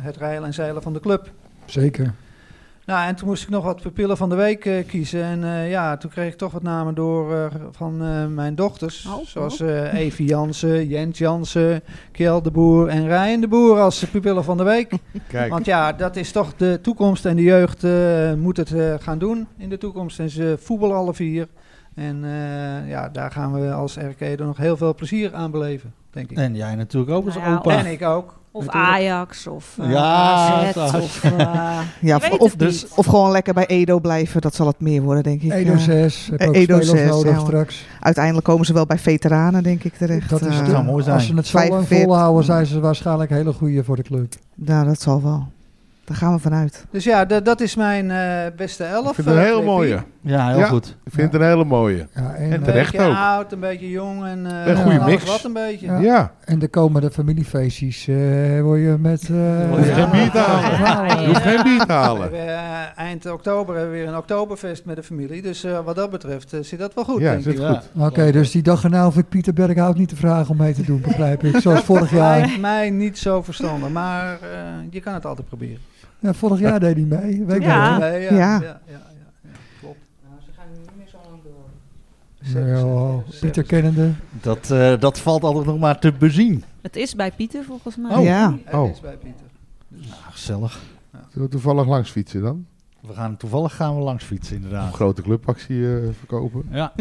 [0.00, 1.30] het rijden en zeilen van de club.
[1.64, 2.14] Zeker.
[2.88, 5.22] Nou, en toen moest ik nog wat pupillen van de week eh, kiezen.
[5.22, 9.06] En eh, ja, toen kreeg ik toch wat namen door eh, van eh, mijn dochters.
[9.06, 11.82] Oh, zoals eh Evie Jansen, Jent Jansen,
[12.12, 14.92] Kjell de Boer en Ryan de Boer als pupillen van de week.
[15.28, 18.94] Kijk, Want ja, dat is toch de toekomst en de jeugd eh, moet het eh,
[18.98, 20.18] gaan doen in de toekomst.
[20.18, 21.48] En ze voetballen alle vier.
[21.94, 25.94] En eh, ja, daar gaan we als RK er nog heel veel plezier aan beleven,
[26.18, 26.36] denk ik.
[26.36, 27.78] En jij natuurlijk ook als Nou ja, opa.
[27.78, 28.36] En ik ook.
[28.50, 28.92] Of natuurlijk.
[28.94, 31.24] Ajax, of eh, Ja, AZ, of...
[31.24, 34.40] eh, Ja, of, het dus- of gewoon lekker bij Edo blijven.
[34.40, 35.52] Dat zal het meer worden, denk ik.
[35.52, 37.38] Edo Eh, 6, heb eh, ook Edo spelers 6, nodig ja.
[37.40, 37.86] straks.
[38.00, 40.30] uiteindelijk komen ze wel bij veteranen, denk ik, terecht.
[40.30, 41.14] Dat is de- zou mooi zijn.
[41.14, 42.06] Als ze het zo lang 45.
[42.06, 44.32] volhouden, zijn ze waarschijnlijk hele goede voor de club.
[44.54, 45.46] nou, dat zal wel.
[46.08, 46.86] Daar gaan we vanuit.
[46.90, 49.08] Dus ja, d- dat is mijn eh, beste elf.
[49.08, 50.02] ik vind het een eh, hele mooie.
[50.20, 50.66] Ja, heel Ja.
[50.66, 50.96] goed.
[51.04, 52.06] Ik vind het een hele mooie.
[52.14, 53.14] Ja, en, En Een eh, terecht beetje ook.
[53.16, 55.24] oud, een beetje jong en eh, Een goede mix.
[55.24, 55.86] wat een beetje.
[55.86, 55.98] Ja.
[55.98, 59.22] Ja, en de komende familiefeestjes eh word je met...
[59.30, 61.20] eh, Word je geen bier te halen.
[61.20, 62.32] je hoeft geen bier te halen.
[62.32, 65.42] eh, eind oktober hebben we weer een oktoberfest met de familie.
[65.42, 67.66] Dus eh, wat dat betreft zit dat wel goed, Ja, denk zit ik.
[67.66, 67.88] goed.
[68.06, 70.82] Oké, dus die dag erna hoef ik Pieter Berghout niet te vragen om mee te
[70.82, 71.56] doen, begrijp ik.
[71.56, 72.38] Zoals vorig jaar.
[72.38, 74.38] Lijkt mij niet zo verstandig, maar eh,
[74.90, 75.78] je kan het altijd proberen.
[76.18, 77.44] Ja, vorig jaar deed hij mee.
[77.44, 77.98] Weet Ja.
[77.98, 78.36] Nee, ja, Ja.
[78.36, 79.00] ja, ja, ja,
[79.42, 79.50] ja,
[79.80, 79.98] klopt.
[82.54, 84.10] Nou ja, Pieter kennende.
[84.40, 86.64] Dat, eh, dat valt altijd nog maar te bezien.
[86.82, 88.16] Het is bij Pieter volgens mij.
[88.16, 88.24] Oh.
[88.24, 88.56] Ja.
[88.64, 88.90] Het Oh.
[88.90, 89.46] is bij Pieter.
[90.10, 90.78] Ah, gezellig.
[91.32, 92.66] Zullen we toevallig langs fietsen dan?
[93.00, 94.94] We gaan, toevallig gaan we langs fietsen, Een inderdaad.
[94.94, 96.62] grote clubactie eh, verkopen.
[96.70, 96.92] Ja,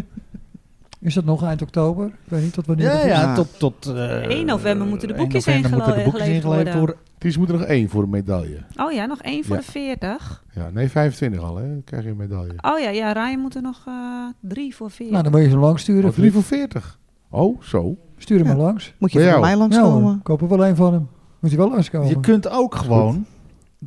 [1.00, 2.06] Is dat nog eind oktober?
[2.08, 3.10] Ik weet niet tot wanneer ja, dat is.
[3.12, 6.28] ja tot, tot eh, 1 november moeten de 1 boekjes november moeten de ingelo- boekjes
[6.36, 6.96] ingeleverd ingeleverd worden.
[7.24, 8.58] Is moet er nog één voor een medaille.
[8.76, 9.62] Oh ja, nog één voor Ja.
[9.62, 10.44] de 40.
[10.54, 11.68] Ja, nee, 25 al, hè?
[11.68, 12.54] Dan krijg je een medaille.
[12.62, 13.94] Oh ja, ja, Ryan moet er nog eh,
[14.42, 15.10] drie voor 40.
[15.12, 16.10] Nou, dan moet je ze langs sturen.
[16.10, 17.00] Oh, drie voor 40.
[17.30, 17.98] Oh, zo.
[18.18, 18.54] Stuur hem Ja.
[18.56, 18.94] maar langs.
[19.00, 19.42] Moet je Bij jou?
[19.42, 20.20] mij Ja, langskomen?
[20.24, 21.08] koop er wel een van hem.
[21.40, 22.08] Moet hij wel langskomen.
[22.08, 23.26] Je kunt ook gewoon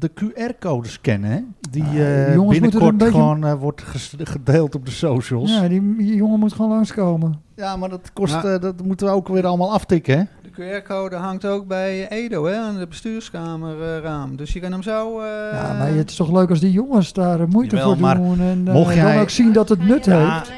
[0.01, 1.41] de QR-code scannen, hè?
[1.71, 3.83] Die Ah, eh, binnenkort beetje- gewoon eh, wordt
[4.19, 5.51] gedeeld op de socials.
[5.51, 7.41] Ja, Ja, die, die jongen moet gewoon langskomen.
[7.79, 8.43] maar dat kost, Ja.
[8.45, 10.25] eh, dat moeten we ook weer allemaal aftikken, hè?
[10.43, 10.51] De
[10.83, 14.37] QR-code hangt ook bij Edo, hè, aan de bestuurskamerraam.
[14.37, 15.21] dus je kan hem zo...
[15.21, 18.17] eh, ja, maar het is toch leuk als die jongens daar moeite Jawel, voor maar
[18.17, 18.41] doen.
[18.41, 20.35] En mocht jij- dan ook zien dat het nut Ja.
[20.35, 20.53] heeft.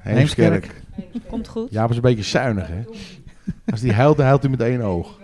[0.00, 0.82] Heemskerk.
[1.28, 1.70] Komt goed.
[1.70, 2.82] Ja, maar is een beetje zuinig, hè?
[3.70, 5.18] Als die huilt, dan huilt hij met één oog.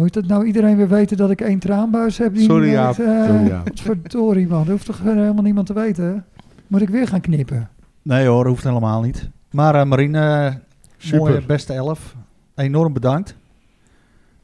[0.00, 2.34] Moet dat nou iedereen weer weten dat ik één traanbuis heb?
[2.34, 2.96] Die Sorry, niet Jaap.
[2.96, 3.80] werkt?
[3.86, 4.58] Eh, Sorry, man.
[4.58, 6.24] Dat hoeft toch helemaal niemand te weten?
[6.66, 7.68] Moet ik weer gaan knippen?
[8.02, 9.28] Nee hoor, hoeft helemaal niet.
[9.50, 10.54] Maar eh, Marine, eh,
[10.96, 11.18] Super.
[11.18, 12.14] mooie beste elf.
[12.54, 13.34] Enorm bedankt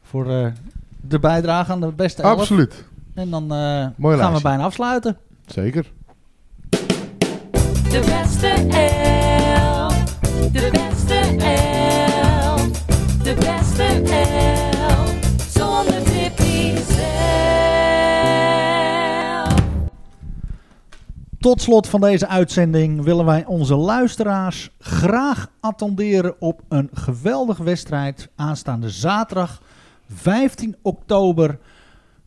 [0.03, 0.47] voor eh,
[1.01, 2.39] de bijdrage aan de beste elf.
[2.41, 2.85] Absoluut.
[3.15, 5.17] En dan eh, gaan we bijna afsluiten.
[5.47, 5.93] Zeker.
[7.91, 10.19] De beste elf.
[10.53, 10.76] De
[21.47, 28.29] Tot slot van deze uitzending willen wij onze luisteraars graag attenderen op een geweldige wedstrijd
[28.37, 29.63] aanstaande zaterdag
[30.13, 31.59] 15 oktober.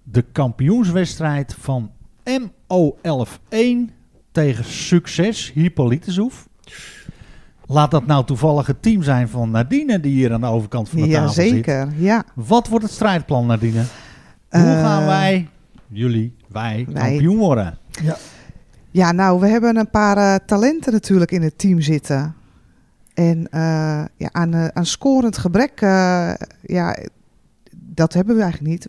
[0.04, 1.92] De kampioenswedstrijd van
[2.30, 3.94] MO11-1
[4.32, 6.48] tegen Succes Hippolytushoef.
[7.66, 11.02] Laat dat nou toevallig het team zijn van Nadine die hier aan de overkant van
[11.02, 11.46] de tafel zit.
[11.46, 12.24] Jazeker, ja.
[12.34, 13.84] Wat wordt het strijdplan Nadine?
[14.50, 15.48] Hoe Eh, gaan wij,
[15.88, 17.10] jullie, wij, wij.
[17.10, 17.78] kampioen worden?
[18.04, 18.18] Ja,
[19.12, 22.36] nou, we hebben een paar eh, talenten natuurlijk in het team zitten.
[23.14, 25.80] En eh, ja, aan, eh, aan scorend gebrek,
[26.62, 26.98] ja,
[27.72, 28.88] dat hebben we eigenlijk niet.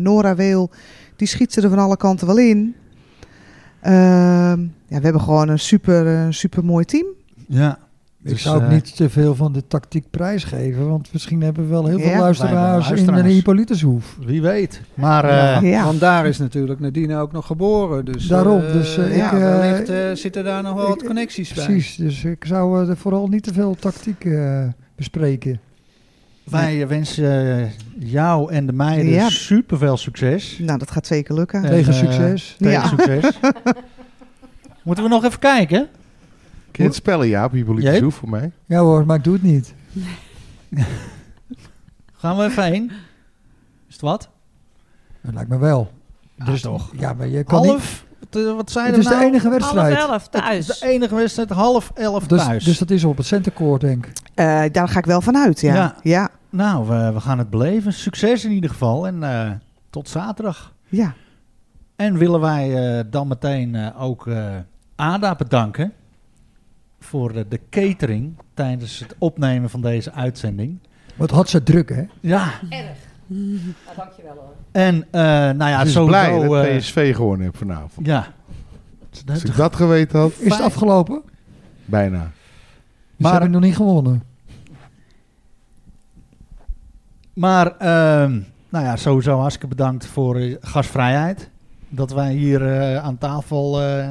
[0.00, 0.70] Nora Weel,
[1.16, 2.74] die schiet ze er van alle kanten wel in.
[3.80, 7.06] Ehm, ja, we hebben gewoon een super, super mooi team.
[7.46, 7.78] Ja.
[8.24, 11.62] Ik Dus, zou ook eh, niet te veel van de tactiek prijsgeven, want misschien hebben
[11.64, 14.16] we wel heel veel luisteraars, in de Hippolytushoef.
[14.26, 14.80] Wie weet.
[14.94, 15.84] Maar eh, Ja.
[15.84, 18.04] Want daar is natuurlijk Nadine ook nog geboren.
[18.04, 21.06] Dus, Daarom, eh, dus, ja, ik, eh, wellicht eh, zitten daar nog wel wat ik-
[21.06, 21.64] connecties bij.
[21.64, 24.64] Precies, dus ik zou er vooral niet te veel tactiek eh,
[24.96, 25.60] bespreken.
[26.44, 29.28] wij wensen jou en de meiden Ja.
[29.28, 30.58] super veel succes.
[30.58, 31.62] Nou, dat gaat zeker lukken.
[31.64, 32.54] En, Tegen succes.
[32.58, 32.86] Tegen Ja.
[32.86, 33.38] succes.
[34.84, 35.88] Moeten we nog even kijken?
[36.72, 37.52] Kun je het spellen, Jaap?
[37.52, 37.98] Hippolyte Jeep?
[38.00, 38.52] Zoef voor mij.
[38.66, 39.74] Ja hoor, maar ik doe het niet.
[42.12, 42.90] Gaan we even heen?
[43.88, 44.28] Is het wat?
[45.22, 45.92] Dat lijkt me wel.
[46.34, 46.90] Ja, dus toch.
[46.98, 47.70] Ja, maar je kan niet...
[47.70, 48.04] Half?
[48.30, 49.24] Wat, wat zijn Het er is de nou?
[49.24, 49.96] enige Half wedstrijd.
[49.96, 50.68] elf Het thuis.
[50.68, 52.64] is de enige wedstrijd, half elf Dus, thuis.
[52.64, 54.12] dus dat is op het centercourt, denk ik.
[54.34, 55.74] Eh, daar ga ik wel van uit, ja.
[55.74, 55.94] Ja.
[56.02, 57.92] Ja, Nou, we, we gaan het beleven.
[57.92, 59.06] Succes in ieder geval.
[59.06, 59.50] En eh,
[59.90, 60.72] tot zaterdag.
[60.88, 61.14] ja.
[61.96, 64.46] En willen wij eh, dan meteen eh, ook eh,
[64.96, 65.92] Ada bedanken
[67.12, 70.78] voor eh, de catering tijdens het opnemen van deze uitzending.
[71.16, 72.02] Wat had ze druk, hè?
[72.20, 72.50] Ja,
[73.96, 74.54] dankjewel hoor.
[74.72, 76.06] en eh, nou ja, sowieso...
[76.06, 78.06] blij dat eh, PSV gewonnen heeft vanavond.
[78.06, 78.26] ja.
[79.28, 81.22] Als ik dat geweten had, Is het afgelopen?
[81.84, 82.16] bijna.
[82.18, 82.30] Maar,
[83.16, 84.22] Maar- ze hebben nog niet gewonnen.
[87.32, 91.50] Maar, ehm, nou ja, sowieso hartstikke bedankt voor eh, gastvrijheid.
[91.88, 94.08] Dat wij hier eh, aan tafel eh,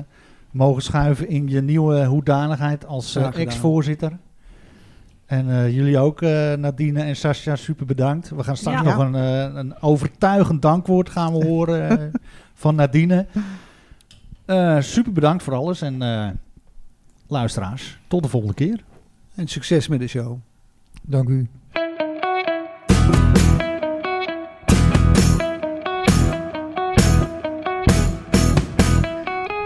[0.51, 4.17] mogen schuiven in je nieuwe hoedanigheid als eh, ex-voorzitter.
[5.25, 8.29] En eh, jullie ook, eh, Nadine en Sascha, super bedankt.
[8.29, 8.83] We gaan straks Ja.
[8.83, 9.13] nog een,
[9.57, 12.11] een overtuigend dankwoord gaan we horen
[12.53, 13.25] van Nadine.
[14.45, 16.29] Eh, super bedankt voor alles en eh,
[17.27, 18.83] luisteraars, tot de volgende keer.
[19.35, 20.37] En succes met de show.
[21.01, 21.47] Dank u.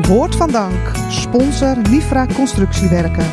[0.07, 0.91] Woord van dank.
[1.09, 3.25] Sponsor Nifra Constructiewerken.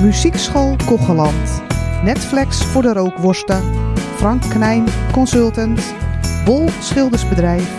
[0.00, 1.62] Muziekschool Kocheland.
[2.04, 3.62] Netflix voor de rookworsten.
[4.16, 5.94] Frank Knijn Consultant.
[6.44, 7.70] Bol Schildersbedrijf.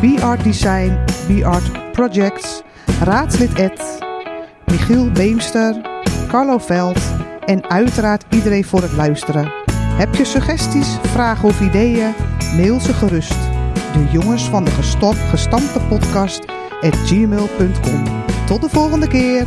[0.00, 0.98] B-Art Design.
[1.26, 2.62] B-Art Projects.
[3.02, 3.98] Raadslid Ed.
[4.66, 5.80] Michiel Beemster.
[6.28, 7.00] Carlo Veld.
[7.44, 9.52] En uiteraard iedereen voor het luisteren.
[9.72, 12.14] Heb je suggesties, vragen of ideeën?
[12.56, 13.38] Mail ze gerust.
[13.92, 16.55] De jongens van de gestop, gestampte podcast
[17.06, 18.04] gmail.com.
[18.46, 19.46] Tot de volgende keer.